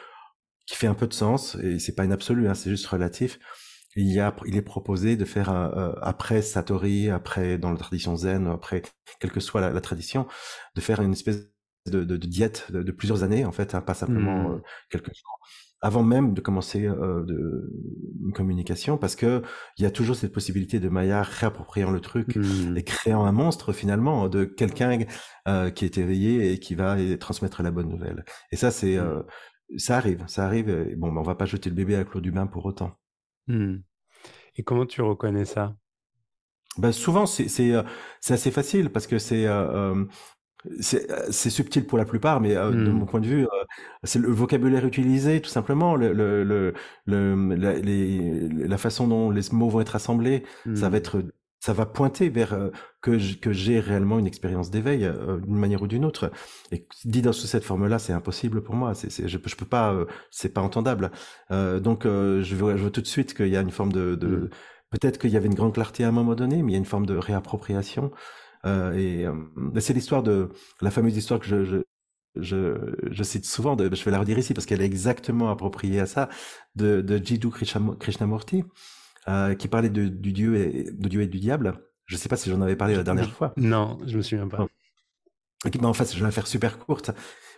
[0.66, 3.38] qui fait un peu de sens et c'est pas une absolue, hein, c'est juste relatif.
[3.94, 8.16] Il y a, il est proposé de faire euh, après Satori, après dans la tradition
[8.16, 8.82] zen, après
[9.20, 10.26] quelle que soit la, tradition,
[10.74, 11.48] de faire une espèce
[11.86, 14.52] de, de, de diète de, plusieurs années en fait, hein, pas simplement mmh.
[14.54, 14.58] euh,
[14.90, 15.38] quelques jours,
[15.80, 17.70] avant même de commencer euh, de,
[18.24, 19.42] une communication, parce que
[19.78, 22.76] il y a toujours cette possibilité de Maya réappropriant le truc mmh.
[22.76, 24.98] et créant un monstre finalement de quelqu'un
[25.48, 28.24] euh, qui est éveillé et qui va transmettre la bonne nouvelle.
[28.52, 29.24] Et ça c'est mmh.
[29.76, 30.68] Ça arrive, ça arrive.
[30.68, 32.92] Et bon, ben, on va pas jeter le bébé avec l'eau du bain pour autant.
[33.48, 33.76] Mmh.
[34.56, 35.74] Et comment tu reconnais ça?
[36.78, 37.82] Ben, Souvent, c'est euh,
[38.28, 40.04] assez facile parce que c'est euh,
[40.66, 42.90] euh, c'est subtil pour la plupart, mais de mmh.
[42.90, 43.46] mon point de vue,
[44.04, 46.44] c'est le vocabulaire utilisé, tout simplement, le, le,
[47.04, 50.94] le, la, les, la façon dont les mots vont être assemblés, ça va mmh.
[50.94, 51.22] être
[51.66, 55.88] ça va pointer vers euh, que j'ai réellement une expérience d'éveil euh, d'une manière ou
[55.88, 56.30] d'une autre.
[56.70, 58.94] Et dit dans sous cette forme-là, c'est impossible pour moi.
[58.94, 61.10] C'est, je, je peux pas, euh, c'est pas entendable.
[61.50, 64.26] donc je vois, je vois tout de suite qu'il y a une forme de, de
[64.26, 64.50] mmh.
[64.90, 66.78] peut-être qu'il y avait une grande clarté à un moment donné, mais il y a
[66.78, 68.12] une forme de réappropriation.
[68.64, 69.26] Et
[69.78, 71.78] c'est l'histoire de la fameuse histoire que je, je
[72.36, 76.00] je, je, cite souvent, de, je vais la redire ici parce qu'elle est exactement appropriée
[76.00, 76.28] à ça,
[76.74, 78.64] de, de Jiddu Krishnamurti,
[79.28, 81.80] euh, qui parlait de, du dieu et, de Dieu et du diable.
[82.04, 83.52] Je ne sais pas si j'en avais parlé la dernière fois.
[83.56, 84.66] Non, je me souviens pas.
[85.82, 87.10] en fait, je vais la faire super courte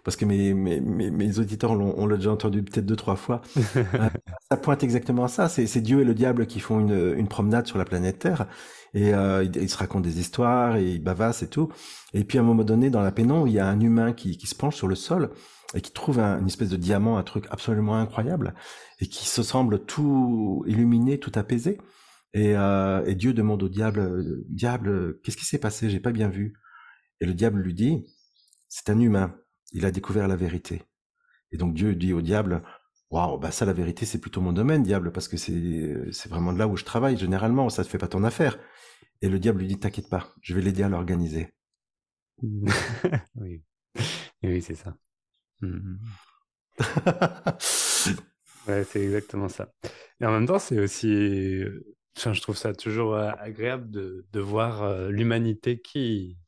[0.08, 3.42] parce que mes, mes, mes, auditeurs l'ont déjà entendu peut-être deux, trois fois.
[3.76, 4.08] Euh,
[4.50, 5.50] ça pointe exactement à ça.
[5.50, 8.46] C'est Dieu et le diable qui font une, une promenade sur la planète Terre
[8.94, 11.68] et euh, ils, se racontent des histoires et ils bavassent et tout.
[12.14, 14.38] Et puis à un moment donné, dans la pénombre, il y a un humain qui,
[14.38, 15.30] qui se penche sur le sol
[15.74, 18.54] et qui trouve un, une espèce de diamant, un truc absolument incroyable,
[19.00, 21.76] et qui se semble tout illuminé, tout apaisé.
[22.32, 25.90] Et, euh, et Dieu demande au diable, diable, qu'est-ce qui s'est passé?
[25.90, 26.54] J'ai pas bien vu.
[27.20, 28.06] Et le diable lui dit,
[28.68, 29.34] c'est un humain,
[29.72, 30.82] il a découvert la vérité.
[31.52, 32.62] Et donc Dieu dit au diable,
[33.10, 36.58] waouh, bah ça la vérité c'est plutôt mon domaine, diable, parce que c'est vraiment de
[36.58, 38.58] là où je travaille généralement, ça ne fait pas ton affaire.
[39.22, 41.54] Et le diable lui dit, t'inquiète pas, je vais l'aider à l'organiser.
[43.34, 43.62] oui,
[44.42, 44.96] oui, c'est ça.
[45.60, 45.96] Mmh
[48.68, 49.72] ouais, c'est exactement ça.
[50.20, 51.60] Et en même temps, c'est aussi,
[52.16, 56.38] enfin, je trouve ça toujours agréable de, de voir l'humanité qui,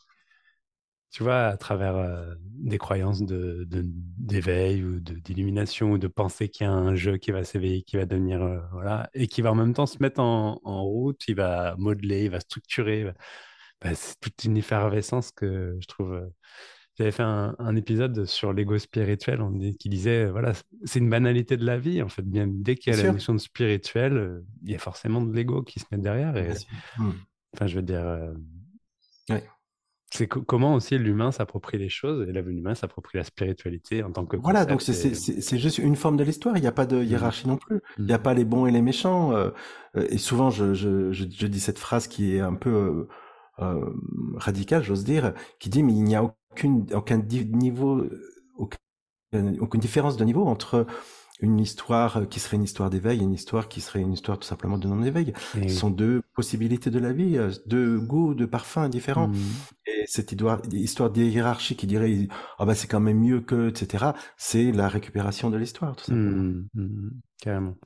[1.11, 6.69] tu vois, à travers des croyances de, d'éveil ou d'illumination ou de penser qu'il y
[6.69, 9.75] a un jeu qui va s'éveiller, qui va devenir, voilà, et qui va en même
[9.75, 13.13] temps se mettre en, en route, il va modeler, il va structurer.
[13.81, 16.31] Bah, c'est toute une effervescence que je trouve.
[16.97, 20.53] J'avais fait un, épisode sur l'ego spirituel on, qui disait, voilà,
[20.85, 22.23] c'est une banalité de la vie, en fait.
[22.23, 25.63] Bien, dès qu'il y a la notion de spirituel, il y a forcément de l'ego
[25.63, 26.37] qui se met derrière.
[26.37, 26.53] Et,
[26.99, 27.11] mmh.
[27.55, 28.33] Enfin, je veux dire.
[30.13, 34.37] C'est comment aussi l'humain s'approprie les choses et l'humain s'approprie la spiritualité en tant que
[34.37, 37.05] voilà donc c'est juste une forme de l'histoire il n'y a pas de mmh.
[37.05, 38.23] hiérarchie non plus il n'y a mmh.
[38.23, 39.51] pas les bons et les méchants euh,
[39.97, 43.07] euh, et souvent je, je, je, je, dis cette phrase qui est un peu
[43.61, 43.91] euh,
[44.35, 48.05] radicale j'ose dire qui dit mais il n'y a aucune aucun niveau
[48.57, 50.87] aucune, aucune différence de niveau entre
[51.43, 54.47] une histoire qui serait une histoire d'éveil et une histoire qui serait une histoire tout
[54.47, 55.33] simplement de non-éveil.
[55.55, 59.29] Ce sont deux possibilités de la vie, deux goûts, deux parfums différents.
[59.29, 59.39] Mmh.
[60.11, 60.33] Et cette
[60.73, 64.13] histoire, hiérarchies qui dirait ah bah c'est quand même mieux que etc.
[64.37, 66.43] C'est la récupération de l'histoire tout simplement.
[66.43, 67.77] Mmh, mmh, carrément,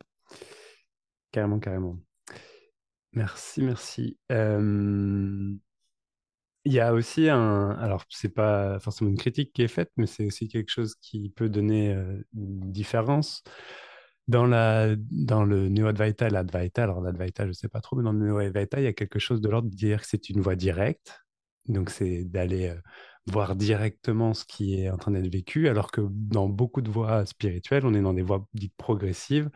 [1.30, 1.98] carrément, carrément.
[3.12, 4.18] Merci, merci.
[6.66, 10.06] Il y a aussi un, alors c'est pas forcément une critique qui est faite, mais
[10.06, 13.42] c'est aussi quelque chose qui peut donner euh, une différence.
[14.26, 18.12] Dans, la, dans le Neo-Advaita l'Advaita, alors l'Advaita, je ne sais pas trop, mais dans
[18.12, 20.56] le Neo-Advaita, il y a quelque chose de l'ordre de dire que c'est une voie
[20.56, 21.23] directe.
[21.66, 22.74] Donc, c'est d'aller
[23.26, 27.24] voir directement ce qui est en train d'être vécu, alors que dans beaucoup de voies
[27.26, 29.50] spirituelles, on est dans des voies dites progressives,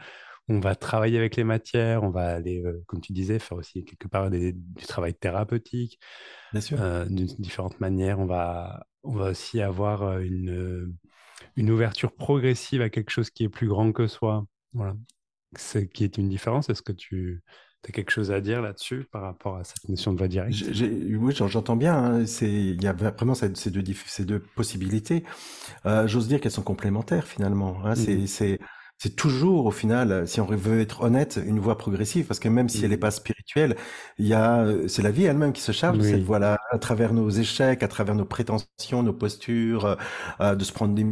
[0.48, 3.84] on va travailler avec les matières, on va aller, euh, comme tu disais, faire aussi
[3.84, 4.54] quelque part du
[4.86, 6.00] travail thérapeutique,
[6.52, 6.80] Bien sûr.
[6.80, 8.18] Euh, d'une différentes manières.
[8.18, 10.96] On va, on va aussi avoir une,
[11.56, 14.46] une ouverture progressive à quelque chose qui est plus grand que soi.
[14.72, 14.96] Voilà.
[15.54, 16.70] C'est qui est une différence.
[16.70, 17.42] Est-ce que tu
[17.86, 20.56] as quelque chose à dire là-dessus par rapport à cette notion de voie directe?
[20.80, 21.94] Oui, j'entends bien.
[21.94, 22.24] Hein.
[22.42, 25.24] il y a vraiment ces deux, ces deux possibilités.
[25.84, 27.84] J'ose dire qu'elles sont complémentaires finalement.
[27.84, 27.92] Hein.
[27.92, 28.26] Mmh.
[28.26, 28.58] C'est
[28.98, 32.68] c'est toujours au final, si on veut être honnête, une voie progressive, parce que même
[32.68, 33.76] si elle n'est pas spirituelle,
[34.18, 37.12] il y a, c'est la vie elle-même qui se charge de cette voie-là, à travers
[37.12, 39.96] nos échecs, à travers nos prétentions, nos postures,
[40.40, 41.06] euh, de se prendre des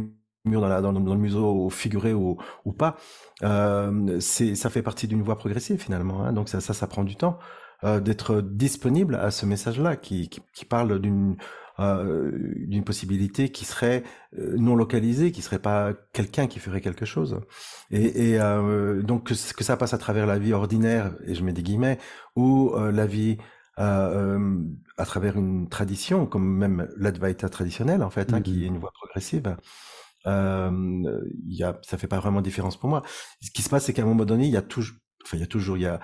[0.47, 2.97] murs dans, la, dans, le museau, figuré ou, ou pas.
[3.43, 6.23] Euh, ça fait partie d'une voie progressive finalement.
[6.23, 7.39] Hein, donc ça, ça, ça prend du temps
[7.83, 11.37] euh, d'être disponible à ce message-là qui, qui, qui parle d'une
[11.79, 14.03] euh, d'une possibilité qui serait
[14.39, 17.39] euh, non localisée, qui serait pas quelqu'un qui ferait quelque chose.
[17.91, 21.43] Et, et euh, donc que, que, ça passe à travers la vie ordinaire, et je
[21.43, 21.99] mets des guillemets,
[22.35, 23.37] ou la vie
[23.79, 24.59] euh,
[24.97, 28.91] à travers une tradition, comme même l'Advaita traditionnelle en fait, hein, qui est une voie
[28.91, 29.55] progressive.
[30.27, 30.71] Euh,
[31.47, 33.01] y a, ça fait pas vraiment différence pour moi.
[33.41, 35.39] Ce qui se passe, c'est qu'à un moment donné, il y a toujours, enfin il
[35.39, 35.99] y a toujours, il y a,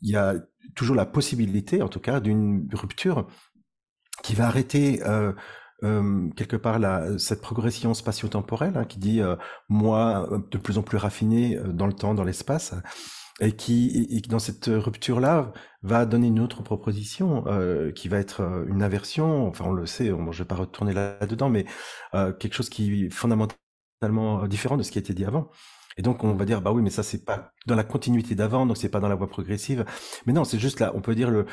[0.00, 0.34] il y a
[0.74, 3.26] toujours la possibilité, en tout cas, d'une rupture
[4.22, 5.32] qui va arrêter euh,
[5.84, 9.36] euh, quelque part la, cette progression spatio-temporelle hein, qui dit euh,
[9.68, 12.74] moi de plus en plus raffiné euh, dans le temps, dans l'espace,
[13.40, 18.40] et qui, et, dans cette rupture-là va donner une autre proposition euh, qui va être
[18.42, 19.46] euh, une inversion.
[19.48, 21.66] Enfin, on le sait, bon, je vais pas retourner là-dedans, mais
[22.12, 25.50] quelque chose qui est fondamentalement différent de ce qui a été dit avant.
[25.98, 28.66] Et donc on va dire bah oui mais ça c'est pas dans la continuité d'avant
[28.66, 29.84] donc c'est pas dans la voie progressive.
[30.26, 31.44] Mais non c'est juste là on peut dire le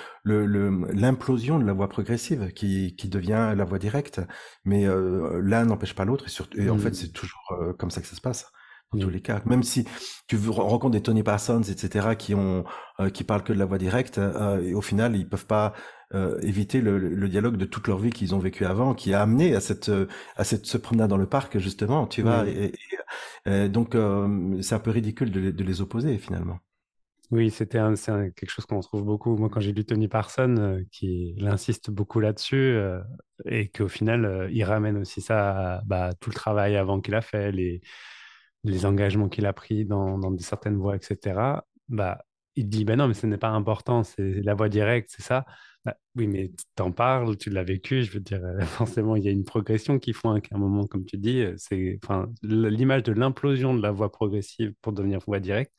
[0.94, 4.22] l'implosion de la voie progressive qui qui devient la voie directe.
[4.64, 6.94] Mais euh, l'un n'empêche pas l'autre et, surtout, et en fait mmh.
[6.94, 8.52] c'est toujours euh, comme ça que ça se passe
[8.94, 9.12] dans tous mmh.
[9.12, 9.42] les cas.
[9.46, 9.86] Même si
[10.28, 12.64] tu rencontres des Tony Parsons, etc., qui ont,
[13.00, 14.20] euh, qui parlent que de la voie directe,
[14.62, 15.74] et au final, ils peuvent pas
[16.14, 19.22] euh, éviter le, le, dialogue de toute leur vie qu'ils ont vécu avant, qui a
[19.22, 19.92] amené à cette
[20.36, 22.48] à cette se promenade dans le parc justement, tu vois.
[22.48, 22.74] Et,
[23.48, 26.60] et, donc euh, c'est un peu ridicule de, de, les opposer finalement.
[27.32, 29.36] Oui, c'était quelque chose qu'on trouve beaucoup.
[29.36, 32.78] Moi, quand j'ai lu Tony Parson, euh, qui insiste beaucoup là-dessus,
[33.46, 37.22] et qu'au final, il ramène aussi ça à bah, tout le travail avant qu'il a
[37.22, 37.82] fait, les,
[38.66, 41.64] les engagements qu'il a pris dans, dans certaines voies, etc.
[41.90, 42.26] Bah,
[42.56, 45.46] il dit, ben non, mais ce n'est pas important, c'est la voie directe, c'est ça.
[45.84, 49.24] Bah, oui, mais tu en parles, tu l'as vécu, je veux dire, euh, forcément, il
[49.24, 52.00] y a une progression qui font qu'à un moment, comme tu dis, euh, c'est
[52.44, 55.74] l'image de l'implosion de la voie progressive pour devenir voie directe.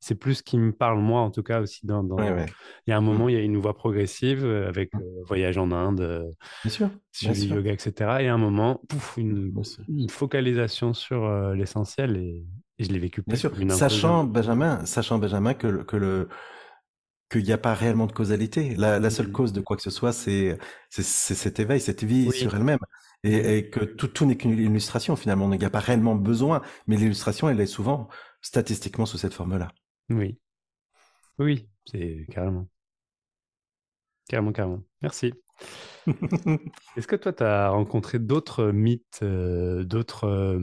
[0.00, 1.84] C'est plus ce qui me parle, moi, en tout cas, aussi.
[1.86, 2.46] Dans, Il
[2.86, 3.30] y a un moment, mmh.
[3.30, 5.00] il y a une voie progressive euh, avec mmh.
[5.26, 6.34] voyage en Inde,
[6.64, 7.92] bien sûr, sur le yoga, etc.
[8.20, 9.52] Et à un moment, pouf, une,
[9.88, 12.44] une focalisation sur l'essentiel et,
[12.78, 13.76] je l'ai vécu plus bien sûr.
[13.76, 16.28] Sachant, Benjamin, sachant, Benjamin, que, que le
[17.30, 18.74] qu'il n'y a pas réellement de causalité.
[18.76, 19.32] La, la, seule mmh.
[19.32, 22.78] cause de quoi que ce soit, c'est c'est cet éveil, cette vie sur elle-même.
[23.24, 25.52] et, que tout, tout n'est qu'une illustration finalement.
[25.52, 28.08] Il n'y a pas réellement besoin, mais l'illustration, elle est souvent
[28.40, 29.72] statistiquement sous cette forme-là.
[30.10, 30.38] Oui.
[31.38, 32.68] Oui, c'est carrément.
[34.28, 34.82] Carrément, carrément.
[35.02, 35.32] Merci.
[36.96, 40.60] Est-ce que toi, tu as rencontré d'autres mythes, euh, d'autres euh,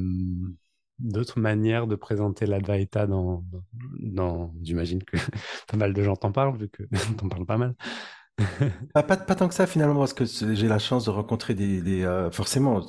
[0.99, 3.43] d'autres manières de présenter l'Advaita dans,
[3.99, 5.17] dans, j'imagine que
[5.67, 6.83] pas mal de gens t'en parlent, vu que
[7.17, 7.75] t'en parles pas mal.
[8.93, 12.03] pas, pas, tant que ça finalement, parce que j'ai la chance de rencontrer des, des
[12.03, 12.81] euh, forcément,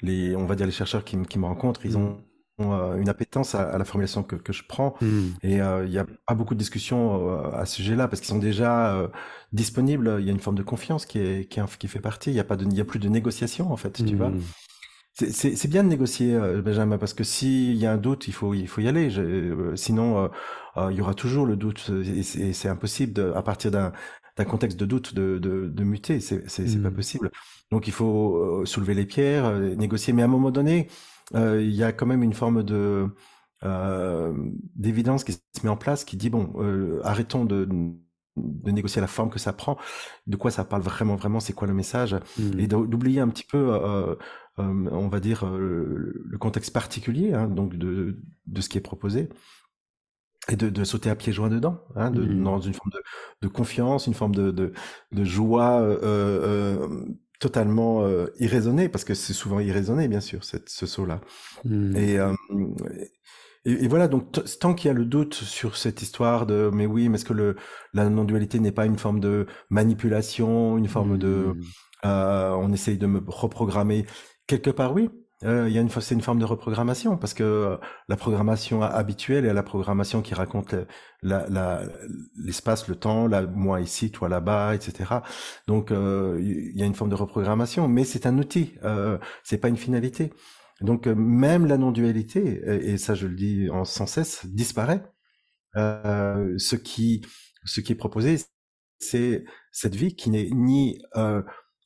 [0.00, 2.22] les, on va dire les chercheurs qui, qui me rencontrent, ils ont mmh.
[2.58, 5.20] Une appétence à, la formulation que, que je prends, mmh.
[5.42, 8.38] et euh, il n'y a pas beaucoup de discussions à ce sujet-là, parce qu'ils sont
[8.38, 9.10] déjà
[9.52, 12.34] disponibles, il y a une forme de confiance qui, est, qui, qui fait partie, il
[12.34, 14.30] n'y a, pas de, il y a plus de négociation en fait, tu vois.
[14.30, 14.42] Mmh.
[15.16, 18.52] C'est bien de négocier, euh, Benjamin, parce que s'il y a un doute, il faut,
[18.52, 19.10] il faut y aller.
[19.10, 20.28] Je, euh, sinon,
[20.76, 23.92] euh, il y aura toujours le doute, et c'est impossible de, à partir d'un
[24.36, 26.18] d'un contexte de doute de, de, de muter.
[26.18, 26.94] C'est c'est pas mmh.
[26.94, 27.30] possible.
[27.70, 30.12] Donc il faut soulever les pierres, négocier.
[30.12, 30.88] Mais à un moment donné,
[31.32, 33.08] il y a quand même une forme de
[34.76, 36.52] d'évidence qui se met en place, qui dit bon,
[37.02, 37.66] arrêtons de
[38.36, 39.78] de négocier la forme que ça prend,
[40.26, 42.58] de quoi ça parle vraiment, vraiment, c'est quoi le message, mmh.
[42.58, 44.16] et d'oublier un petit peu euh,
[44.58, 48.80] euh, on va dire, euh, le contexte particulier hein, donc de, de ce qui est
[48.80, 49.28] proposé
[50.48, 52.42] et de, de, sauter à pieds joints dedans, hein, de, mmh.
[52.42, 53.02] dans une forme de,
[53.42, 57.04] de, confiance, une forme de, de, joie euh, euh,
[57.44, 61.20] totalement euh, irraisonnée, parce que c'est souvent irraisonné, bien sûr, cette, ce saut-là.
[61.66, 61.96] Mmh.
[61.96, 62.14] Et,
[63.66, 66.86] et, et, voilà, donc tant qu'il y a le doute sur cette histoire de, mais
[66.86, 67.56] oui, mais est-ce que le,
[67.92, 71.52] la non-dualité n'est pas une forme de manipulation, une forme de,
[72.02, 72.08] mmh.
[72.08, 74.06] on essaye de me reprogrammer?
[74.46, 75.10] Quelque part, oui.
[75.42, 77.76] Euh, il y a une, c'est une forme de reprogrammation parce que euh,
[78.08, 80.74] la programmation habituelle et la programmation qui raconte
[81.22, 85.16] l'espace, le temps, la, moi ici, toi là-bas, etc.
[85.66, 89.58] Donc euh, il y a une forme de reprogrammation, mais c'est un outil, euh, c'est
[89.58, 90.32] pas une finalité.
[90.80, 95.02] Donc même la non-dualité, et, ça je le dis en sans cesse, disparaît.
[95.74, 97.22] ce qui,
[97.64, 98.38] ce qui est proposé,
[98.98, 101.00] c'est cette vie qui n'est ni,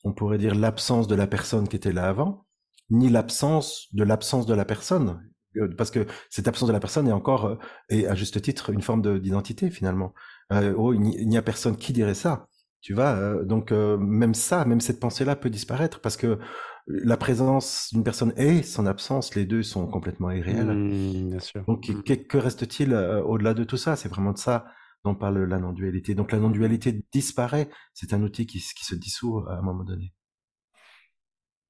[0.03, 2.45] on pourrait dire, l'absence de la personne qui était là avant,
[2.89, 5.21] ni l'absence de l'absence de la personne,
[5.57, 7.55] euh, parce que cette absence de la personne est encore, euh,
[7.89, 10.13] et à juste titre, une forme d'identité finalement.
[10.51, 12.47] Euh, oh, il n'y a personne qui dirait ça.
[12.81, 16.39] Tu vois, donc même ça, même cette pensée-là peut disparaître parce que
[16.87, 20.71] la présence d'une personne et son absence, les deux sont complètement irréels.
[20.71, 21.65] Mmh, bien sûr.
[21.65, 22.03] Donc mmh.
[22.03, 23.97] que, reste-t-il au-delà de tout ça?
[23.97, 24.65] C'est vraiment de ça
[25.03, 26.15] dont parle la non-dualité.
[26.15, 27.69] Donc la non-dualité disparaît.
[27.93, 30.13] C'est un outil qui, qui, se dissout à un moment donné.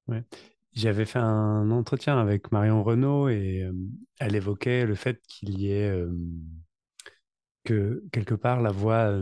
[0.06, 0.24] Ouais.
[0.72, 3.68] J'avais fait un entretien avec Marion Renaud et
[4.18, 5.92] elle évoquait le fait qu'il y ait
[7.64, 9.12] que quelque part la voix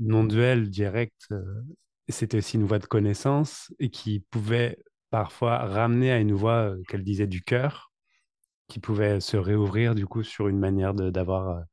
[0.00, 1.28] non duelle directe,
[2.08, 4.78] c'était aussi une voix de connaissance et qui pouvait
[5.10, 7.92] parfois ramener à une voix qu'elle disait du cœur,
[8.68, 11.64] qui pouvait se réouvrir du coup sur une manière d'avoir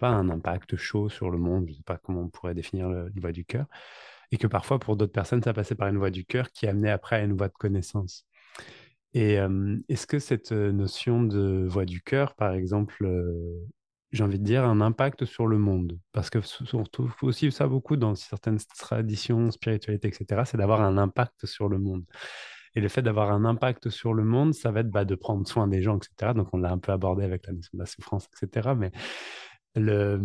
[0.00, 2.88] pas un impact chaud sur le monde, je ne sais pas comment on pourrait définir
[2.90, 3.66] le, la voix du cœur,
[4.32, 6.90] et que parfois pour d'autres personnes ça passait par une voix du cœur qui amenait
[6.92, 8.27] après à une voix de connaissance.
[9.14, 9.38] Et
[9.88, 13.08] est-ce que cette notion de voix du cœur, par exemple,
[14.12, 15.98] j'ai envie de dire, a un impact sur le monde?
[16.12, 21.46] Parce que surtout aussi ça beaucoup dans certaines traditions, spiritualité, etc., c'est d'avoir un impact
[21.46, 22.04] sur le monde.
[22.74, 25.46] Et le fait d'avoir un impact sur le monde, ça va être bah, de prendre
[25.48, 26.32] soin des gens, etc.
[26.34, 28.74] Donc on l'a un peu abordé avec la notion de la souffrance, etc.
[28.76, 28.92] Mais
[29.74, 30.20] le,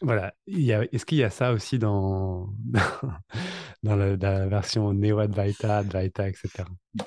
[0.00, 2.48] voilà, est-ce qu'il y a ça aussi dans,
[3.82, 6.64] dans, la, version Neo-Advaita, Advaita, etc.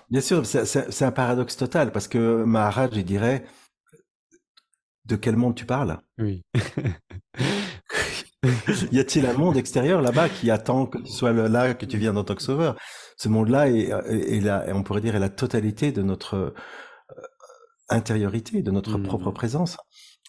[0.09, 3.43] Bien sûr, c'est un paradoxe total parce que Maharaj, il dirait
[5.05, 5.99] de quel monde tu parles?
[6.19, 6.43] Oui.
[8.91, 12.17] y a-t-il un monde extérieur là-bas qui attend que tu sois là, que tu viennes
[12.17, 12.77] en tant que sauveur?
[13.17, 16.53] Ce monde-là est, est, on pourrait dire, est la totalité de notre euh,
[17.89, 19.03] intériorité, de notre mmh.
[19.03, 19.77] propre présence.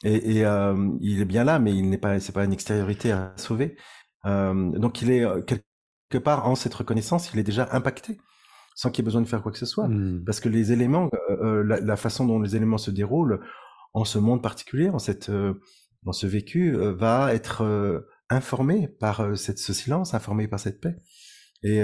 [0.04, 3.12] Et, et euh, il est bien là, mais il n'est pas, c'est pas une extériorité
[3.12, 3.76] à sauver.
[4.26, 8.18] Euh, donc il est euh, quelque part en cette reconnaissance, il est déjà impacté,
[8.74, 10.24] sans qu'il y ait besoin de faire quoi que ce soit, mmh.
[10.24, 13.40] parce que les éléments, euh, la, la, façon dont les éléments se déroulent
[13.94, 19.72] en ce monde particulier, en cette, dans ce vécu, va être informé par cette, ce
[19.72, 20.96] silence, informé par cette paix.
[21.64, 21.82] Et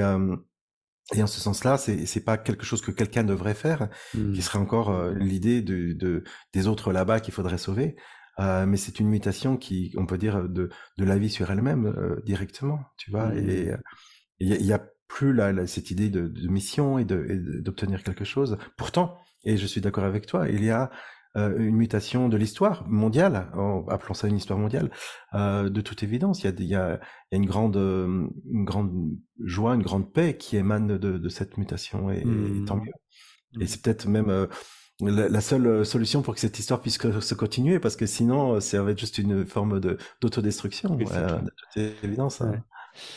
[1.14, 4.40] et en ce sens-là, c'est c'est pas quelque chose que quelqu'un devrait faire, qui mmh.
[4.40, 7.96] serait encore euh, l'idée de, de, des autres là-bas qu'il faudrait sauver.
[8.38, 11.86] Euh, mais c'est une mutation qui, on peut dire, de de la vie sur elle-même
[11.86, 13.34] euh, directement, tu vois.
[13.36, 13.78] Et mmh.
[14.40, 18.58] il y, a plus la, cette idée de, de mission et de d'obtenir quelque chose.
[18.76, 20.90] Pourtant, et je suis d'accord avec toi, il y a
[21.36, 24.90] une mutation de l'histoire mondiale, en appelant ça une histoire mondiale,
[25.34, 26.42] de toute évidence.
[26.42, 28.90] Il y a, il y a, il y a une grande, une grande
[29.44, 32.92] joie, une grande paix qui émane de, de cette mutation, et, et tant mieux.
[33.60, 33.66] Et mmh.
[33.66, 34.48] c'est peut-être même
[35.00, 38.92] la, seule solution pour que cette histoire puisse se continuer, parce que sinon, ça va
[38.92, 42.40] être juste une forme de d'autodestruction, euh, de toute évidence.
[42.40, 42.62] Hein.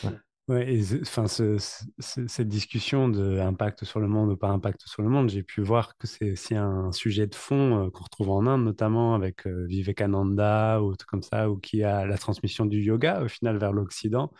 [0.04, 0.10] Ouais.
[0.56, 5.28] Et enfin, cette discussion de impact sur le monde ou pas impact sur le monde,
[5.28, 8.64] j'ai pu voir que c'est aussi un sujet de fond euh, qu'on retrouve en Inde,
[8.64, 13.22] notamment avec euh, Vivekananda ou tout comme ça, ou qui a la transmission du yoga
[13.22, 14.32] au final vers l'Occident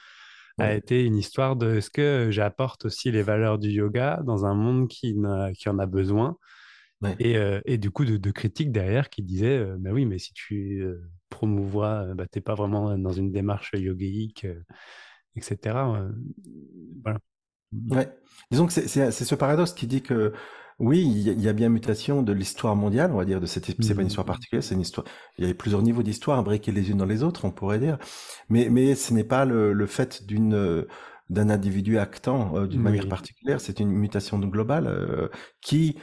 [0.59, 4.53] a été une histoire de est-ce que j'apporte aussi les valeurs du yoga dans un
[4.53, 5.17] monde qui,
[5.57, 6.37] qui en a besoin?
[7.19, 10.35] Et, euh, et, du coup, de, de critiques derrière qui disaient bah oui, mais si
[10.35, 10.85] tu
[11.31, 14.47] promouvois, bah, tu n'es pas vraiment dans une démarche yogique,
[15.37, 15.77] etc.
[17.03, 17.19] voilà.
[17.91, 18.09] Ouais.
[18.51, 20.33] Disons que c'est ce paradoxe qui dit que
[20.79, 23.95] oui, il y, a bien mutation de l'histoire mondiale, on va dire, de cette, c'est
[23.95, 24.29] pas une histoire mmh.
[24.29, 25.07] particulière, c'est une histoire,
[25.37, 27.99] il y a plusieurs niveaux d'histoire imbriqués les unes dans les autres, on pourrait dire.
[28.49, 30.87] Mais, mais ce n'est pas le, le fait d'une,
[31.29, 35.99] d'un individu actant d'une manière particulière, c'est une mutation globale qui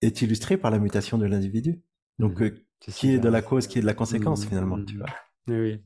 [0.00, 1.80] est illustré par la mutation de l'individu.
[2.18, 2.44] Donc, mmh.
[2.44, 4.48] euh, qui est de la cause, qui est de la conséquence, mmh.
[4.48, 5.06] finalement, tu vois.
[5.48, 5.82] Oui,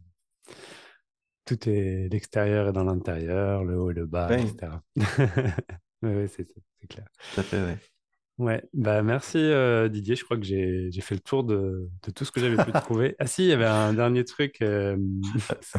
[1.46, 4.72] Tout est l'extérieur et dans l'intérieur, le haut et le bas, etc.
[6.02, 6.46] oui, c'est
[6.88, 7.06] clair.
[7.34, 7.72] Tout à fait, oui.
[8.38, 10.14] Ouais, bah merci euh, Didier.
[10.14, 13.16] Je crois que j'ai fait le tour de, de tout ce que j'avais pu trouver.
[13.18, 14.98] Ah si, il y avait un dernier truc euh,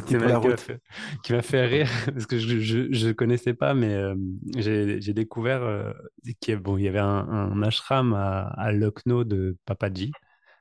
[0.08, 4.16] qui m'a fait, rire parce que je ne connaissais pas, mais euh,
[4.56, 5.94] j'ai découvert
[6.40, 10.12] qu'il y, bon, il y avait un, ashram à, à Lucknow de Papaji.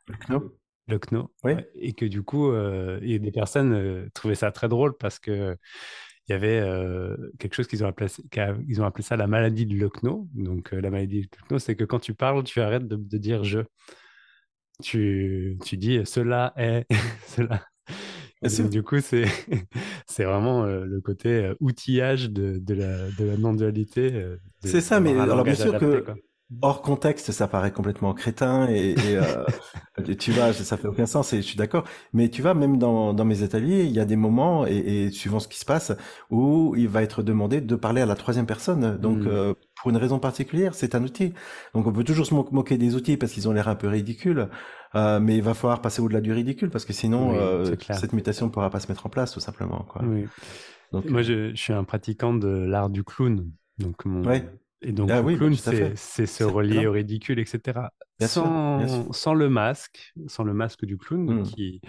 [0.09, 0.53] Lucknow
[0.89, 1.31] Lucknow.
[1.45, 1.53] Oui.
[1.75, 5.57] Et que du coup, il y a des personnes trouvaient ça très drôle parce que
[6.29, 8.11] il y avait euh, quelque chose qu'ils ont, appelé,
[8.69, 10.29] ils ont appelé ça la maladie de Lucknow.
[10.35, 13.45] Donc, euh, la maladie de Lucknow, c'est que quand tu parles, tu arrêtes de, dire
[13.45, 13.61] je.
[14.83, 16.87] Tu, tu dis cela est,
[17.29, 17.65] cela.
[18.69, 18.99] du coup,
[20.07, 24.37] c'est, vraiment euh, le côté outillage de, de, la, de la non-dualité.
[24.61, 26.05] c'est ça, mais alors bien sûr que
[26.63, 29.45] hors contexte, ça paraît complètement crétin et, et, euh,
[30.19, 31.85] tu vois, ça fait aucun sens et je suis d'accord.
[32.13, 35.11] Mais tu vois, même dans, dans mes ateliers, il y a des moments et, et,
[35.11, 35.93] suivant ce qui se passe
[36.31, 38.97] où il va être demandé de parler à la troisième personne.
[38.99, 39.27] Donc mmh.
[39.27, 41.35] euh, pour une raison particulière, c'est un outil.
[41.75, 44.49] Donc on peut toujours se moquer des outils parce qu'ils ont l'air un peu ridicules,
[44.95, 48.47] euh, mais il va falloir passer au-delà du ridicule parce que sinon euh, cette mutation
[48.47, 49.85] ne pourra pas se mettre en place tout simplement.
[49.89, 50.03] Quoi.
[50.05, 50.27] Oui.
[50.93, 53.51] Donc, Moi, je, je, suis un pratiquant de l'art du clown.
[53.79, 54.23] Donc mon,
[54.87, 55.55] et donc, ah, le bah, clown,
[55.97, 57.81] c'est se relier au ridicule, etc.
[58.21, 61.43] sans, sans, le masque, sans le masque du clown, mmh.
[61.43, 61.81] qui,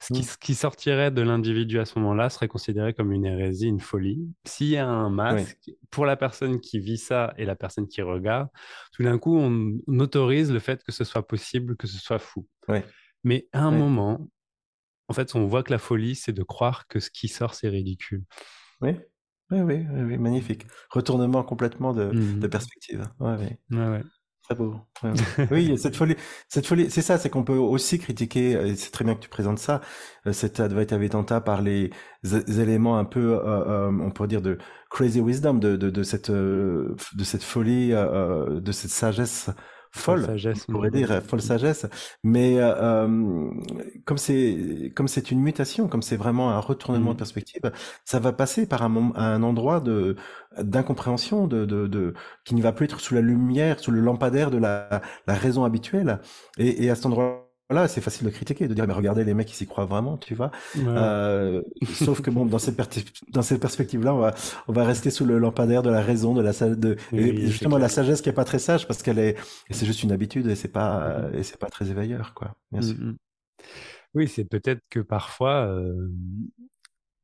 [0.00, 0.36] ce, qui, mmh.
[0.40, 4.26] qui, sortirait de l'individu à ce moment-là serait considéré comme une hérésie, une folie.
[4.46, 8.00] S'il y a un masque, pour la personne qui vit ça et la personne qui
[8.00, 8.48] regarde,
[8.92, 12.46] tout d'un coup, on, autorise le fait que ce soit possible, que ce soit fou.
[13.22, 14.30] Mais à un moment,
[15.08, 17.68] en fait, on voit que la folie, c'est de croire que ce qui sort, c'est
[17.68, 18.24] ridicule.
[18.80, 18.92] Oui.
[19.50, 20.66] Oui, oui, oui, magnifique.
[20.90, 23.02] Retournement complètement de, mmh de perspective.
[23.20, 23.58] Ouais, ouais.
[23.70, 24.02] ouais,
[24.42, 24.76] Très beau.
[25.50, 26.16] oui, cette folie,
[26.48, 29.28] cette folie, c'est ça, c'est qu'on peut aussi critiquer, et c'est très bien que tu
[29.28, 29.80] présentes ça,
[30.26, 31.90] euh, cette Advaita Vedanta par les
[32.24, 34.58] éléments un peu, euh, euh, on pourrait dire, de
[34.90, 39.50] crazy wisdom, de, de, de cette, de cette folie, de cette sagesse
[39.92, 41.86] folle, sagesse, on pourrait dire folle sagesse.
[42.22, 42.74] Mais euh,
[43.06, 43.50] euh,
[44.04, 47.16] comme c'est comme c'est une mutation, comme c'est vraiment un retournement de mmh.
[47.16, 47.72] perspective,
[48.04, 50.16] ça va passer par un, un endroit de
[50.58, 52.14] d'incompréhension, de, de, de,
[52.44, 55.64] qui ne va plus être sous la lumière, sous le lampadaire de la, la raison
[55.64, 56.20] habituelle.
[56.58, 59.34] Et, et à cet endroit voilà, c'est facile de critiquer, de dire mais regardez les
[59.34, 60.50] mecs ils s'y croient vraiment, tu vois.
[60.76, 61.62] Euh,
[61.94, 62.76] sauf que bon, dans cette
[63.30, 64.34] dans cette perspective-là, on va
[64.68, 67.88] on va rester sous le lampadaire de la raison, de la de et justement la
[67.88, 69.36] sagesse qui est pas très sage parce qu'elle est
[69.70, 72.54] c'est juste une habitude et c'est pas et c'est pas très éveilleur quoi.
[72.70, 72.96] Bien sûr.
[72.96, 73.16] Mmh, mmh.
[74.14, 76.08] Oui, c'est peut-être que parfois, euh...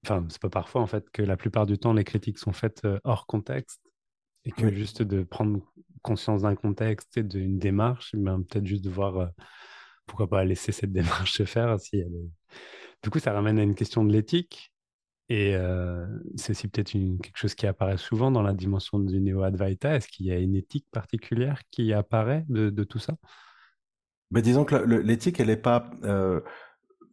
[0.05, 2.85] enfin c'est pas parfois en fait que la plupart du temps les critiques sont faites
[2.85, 3.81] euh, hors contexte
[4.45, 5.61] et que juste de prendre
[6.03, 9.27] conscience d'un contexte et d'une démarche, ben, peut-être juste de voir euh,
[10.07, 12.13] pourquoi pas laisser cette démarche se faire si elle
[13.03, 14.73] Du coup, ça ramène à une question de l'éthique.
[15.29, 16.05] Et euh,
[16.37, 19.97] c'est aussi peut-être quelque chose qui apparaît souvent dans la dimension du Néo-Advaita.
[19.97, 23.15] Est-ce qu'il y a une éthique particulière qui apparaît de, tout ça?
[24.31, 26.41] Mais Disons que l'éthique, elle n'est pas euh,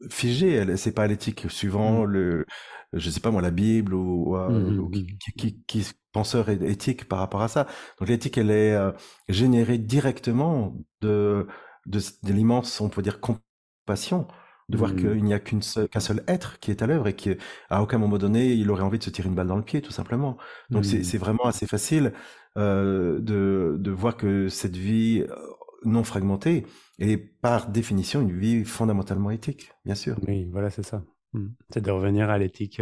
[0.10, 0.76] figée.
[0.76, 2.06] Ce n'est pas l'éthique suivant mmh.
[2.06, 2.46] le,
[2.94, 4.92] je sais pas moi, la Bible ou, mmh, mmh,
[5.38, 7.68] qui, qui, penseur éthique par rapport à ça.
[8.00, 8.92] Donc l'éthique, elle est euh,
[9.28, 11.48] générée directement de
[11.86, 12.00] de,
[12.32, 14.28] l'immense, on peut dire, compassion,
[14.70, 14.96] de voir mmh.
[14.96, 17.36] qu'il n'y a qu'un seul, être qui est à l'œuvre et qui,
[17.70, 19.82] à aucun moment donné, il aurait envie de se tirer une balle dans le pied,
[19.82, 20.38] tout simplement.
[20.70, 21.20] Donc c'est mmh.
[21.20, 22.14] vraiment assez facile
[22.58, 25.26] euh, de, de voir que cette vie,
[25.86, 26.66] non fragmentée
[27.00, 30.18] et par définition une vie fondamentalement éthique, bien sûr.
[30.28, 31.04] Oui, voilà, c'est ça.
[31.34, 31.48] Mmh.
[31.72, 32.82] C'est de revenir à l'éthique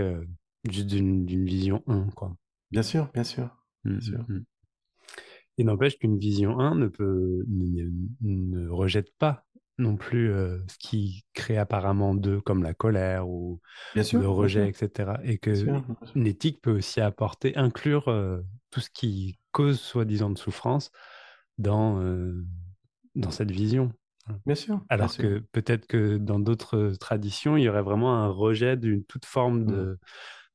[0.70, 2.36] juste d'une vision 1, quoi.
[2.72, 3.50] Bien sûr, bien sûr.
[3.86, 4.26] Bien sûr.
[5.58, 7.90] Et n'empêche qu'une vision 1 ne, peut, ne,
[8.22, 9.48] ne rejette pas
[9.80, 13.62] non plus euh, ce qui crée apparemment d'eux, comme la colère ou
[13.94, 15.14] bien sûr, le rejet, etc.
[15.24, 15.84] Et que sûr.
[16.16, 18.42] une éthique peut aussi apporter, inclure euh,
[18.72, 20.92] tout ce qui cause soi-disant de souffrance
[21.58, 22.44] dans, euh,
[23.16, 23.92] dans cette vision.
[24.46, 24.82] Bien sûr.
[24.90, 29.04] Alors bien que peut-être que dans d'autres traditions, il y aurait vraiment un rejet d'une
[29.06, 29.68] toute forme sûr.
[29.68, 29.76] Mmh.
[29.76, 30.00] de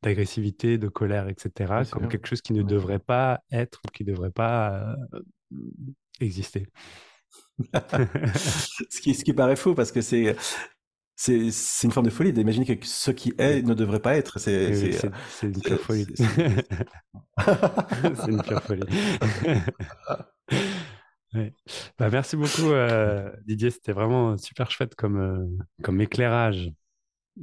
[0.03, 2.63] d'agressivité, de colère, etc., comme quelque chose qui ne Ouais.
[2.63, 4.97] devrait pas être ou qui ne devrait pas
[5.53, 5.57] euh,
[6.21, 6.67] exister.
[8.91, 10.37] ce, qui, ce qui paraît faux parce que c'est
[11.17, 11.51] c'est
[11.85, 14.39] une forme de folie d'imaginer que ce qui est ne devrait pas être.
[14.41, 14.97] C'est Oui,
[15.43, 16.07] une pure folie.
[16.19, 16.27] c'est-
[18.29, 18.83] une pure folie.
[21.35, 21.55] Ouais.
[21.99, 23.71] Bah, merci beaucoup, euh, Didier.
[23.71, 25.47] C'était vraiment super chouette comme, euh,
[25.83, 26.71] comme éclairage.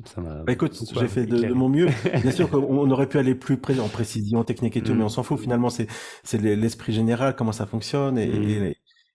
[0.06, 1.88] Ça Bah, écoute, j'ai fait de, mon mieux.
[2.22, 4.98] Bien sûr qu'on on aurait pu aller plus près en précision technique et tout, Mm.
[4.98, 5.40] mais on s'en fout.
[5.40, 5.88] Finalement, c'est
[6.24, 8.74] c'est l'e- l'esprit général, comment ça fonctionne et Mm.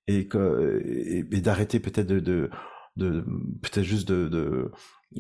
[0.09, 2.51] et, et, et- et d'arrêter peut-être de, de,
[2.97, 3.21] de
[3.63, 4.73] peut-être juste de, de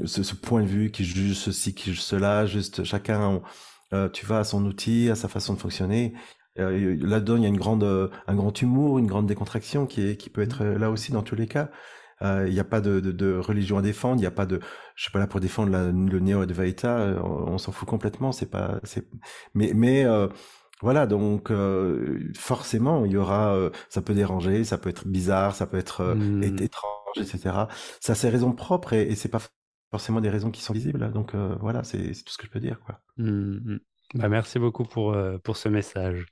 [0.07, 2.47] ce, ce point de vue qui juge ceci, qui juge cela.
[2.47, 3.41] Juste chacun,
[3.93, 6.15] euh, tu vois, a son outil, à sa façon de fonctionner.
[6.59, 10.03] Euh, Là-dedans, il y a une grande, euh, un grand humour, une grande décontraction qui
[10.03, 11.71] est qui peut être euh, là aussi dans tous les cas.
[12.23, 14.47] Euh, Il n'y a pas de, de, de religion à défendre, il n'y a pas
[14.47, 14.61] de,
[14.97, 17.89] je suis pas là pour défendre la, le néo Advaita, euh, on, on s'en fout
[17.89, 19.07] complètement, c'est pas, c'est,
[19.55, 20.29] mais, mais euh,
[20.83, 25.55] voilà, donc euh, forcément il y aura, euh, ça peut déranger, ça peut être bizarre,
[25.55, 26.43] ça peut être euh, Mm.
[26.43, 27.69] é- étrange, etc.
[28.01, 29.41] Ça a ses raisons propres et, et c'est pas
[29.91, 32.61] forcément des raisons qui sont visibles, donc euh, voilà, c'est tout ce que je peux
[32.61, 33.01] dire, quoi.
[33.17, 33.81] Mm, mm.
[34.15, 36.27] Bah, merci beaucoup pour, euh, pour ce message.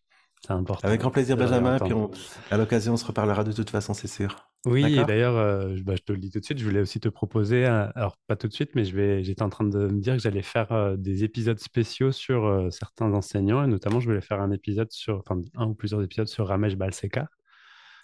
[0.49, 0.87] Important.
[0.89, 2.11] Avec grand plaisir, Benjamin, puis on,
[2.51, 4.51] à l'occasion on se reparlera de toute façon, c'est sûr.
[4.65, 6.81] Oui, et d'ailleurs, euh, je- bah, je te le dis tout de suite, je voulais
[6.81, 9.65] aussi te proposer, un- alors pas tout de suite, mais je vais, j'étais en train
[9.65, 13.67] de me dire que j'allais faire euh, des épisodes spéciaux sur euh, certains enseignants, et
[13.67, 17.27] notamment je voulais faire un épisode sur, enfin un ou plusieurs épisodes sur Ramesh Balsekar.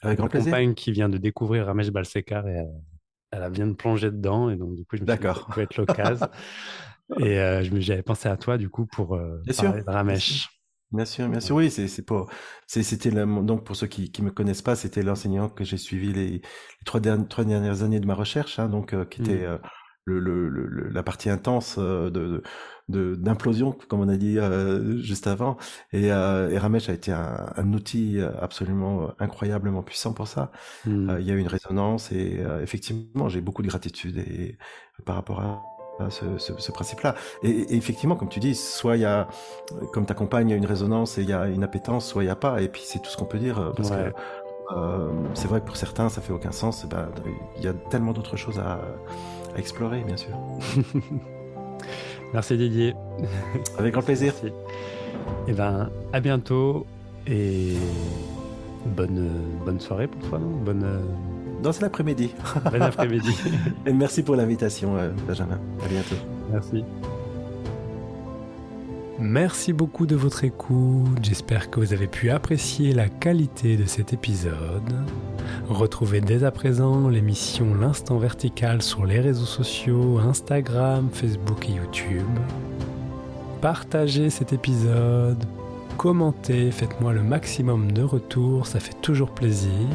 [0.02, 2.68] Avec grand Ma compagne qui vient de découvrir Ramesh Balsekar et elle,
[3.32, 5.42] elle vient de plonger dedans, et donc du coup je me suis dit que ça
[5.50, 6.28] pouvait être l'occasion.
[7.20, 9.18] et j'avais pensé à toi du coup pour
[9.50, 10.57] sûr, parler de Ramesh.
[10.90, 12.30] Bien sûr, bien sûr, oui, c'est c'est pour
[12.66, 16.14] c'est c'était donc pour ceux qui qui me connaissent pas, c'était l'enseignant que j'ai suivi
[16.14, 16.42] les, les
[16.86, 19.44] trois dernières trois dernières années de ma recherche, hein, donc euh, qui était Mm.
[19.44, 19.58] euh,
[20.06, 22.42] le, le, le- le- la partie intense euh, de
[22.88, 24.38] de d'implosion comme on a dit
[25.02, 25.58] juste avant
[25.92, 30.52] et, et Ramesh a été un, un outil absolument incroyablement puissant pour ça.
[30.84, 31.10] Mm.
[31.10, 34.58] Euh, il y a eu une résonance et effectivement j'ai beaucoup de gratitude et,
[35.04, 35.77] par rapport à
[36.10, 37.14] ce, ce, ce principe-là.
[37.42, 39.28] Et, et effectivement, comme tu dis, soit il y a,
[39.92, 42.22] comme ta compagne, il y a une résonance et il y a une appétence, soit
[42.22, 42.62] il n'y a pas.
[42.62, 44.12] Et puis c'est tout ce qu'on peut dire euh, parce Ouais.
[44.12, 46.82] que euh, c'est vrai que pour certains ça fait aucun sens.
[46.84, 47.08] Eh Ben,
[47.56, 48.80] il y a tellement d'autres choses à,
[49.54, 50.30] à explorer, bien sûr.
[52.32, 52.94] Merci Didier.
[53.78, 54.34] Avec grand plaisir.
[54.42, 54.54] Merci.
[55.46, 56.86] Et ben, à bientôt
[57.26, 57.74] et
[58.86, 59.28] bonne,
[59.64, 60.86] bonne soirée pour toi, non bonne,
[61.62, 62.30] Dans cet après-midi.
[62.72, 63.34] bon après-midi.
[63.86, 65.58] Et merci pour l'invitation, euh, Benjamin.
[65.84, 66.16] À bientôt.
[66.52, 66.84] Merci.
[69.20, 74.12] Merci beaucoup de votre écoute, j'espère que vous avez pu apprécier la qualité de cet
[74.12, 74.94] épisode.
[75.68, 82.28] Retrouvez dès à présent l'émission L'Instant Vertical sur les réseaux sociaux, Instagram, Facebook et YouTube.
[83.60, 85.42] Partagez cet épisode,
[85.96, 89.88] commentez, faites-moi le maximum de retours, ça fait toujours plaisir.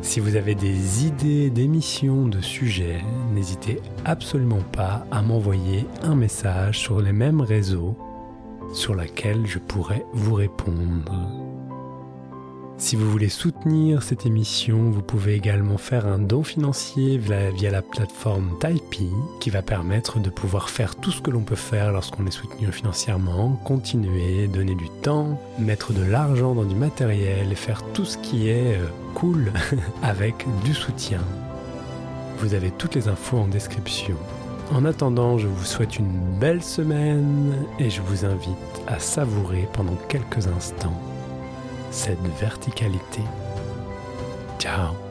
[0.00, 3.00] Si vous avez des idées d'émissions, de sujets,
[3.32, 7.96] n'hésitez absolument pas à m'envoyer un message sur les mêmes réseaux
[8.72, 11.47] sur lesquels je pourrais vous répondre.
[12.80, 17.82] Si vous voulez soutenir cette émission, vous pouvez également faire un don financier via, la
[17.82, 19.10] plateforme Tipeee
[19.40, 22.70] qui va permettre de pouvoir faire tout ce que l'on peut faire lorsqu'on est soutenu
[22.70, 28.16] financièrement, continuer, donner du temps, mettre de l'argent dans du matériel et faire tout ce
[28.16, 29.52] qui est euh, cool
[30.04, 31.20] avec du soutien.
[32.38, 34.16] Vous avez toutes les infos en description.
[34.72, 38.56] En attendant, je vous souhaite une belle semaine et je vous invite
[38.86, 40.96] à savourer pendant quelques instants
[41.90, 43.22] cette verticalité.
[44.58, 45.07] Ciao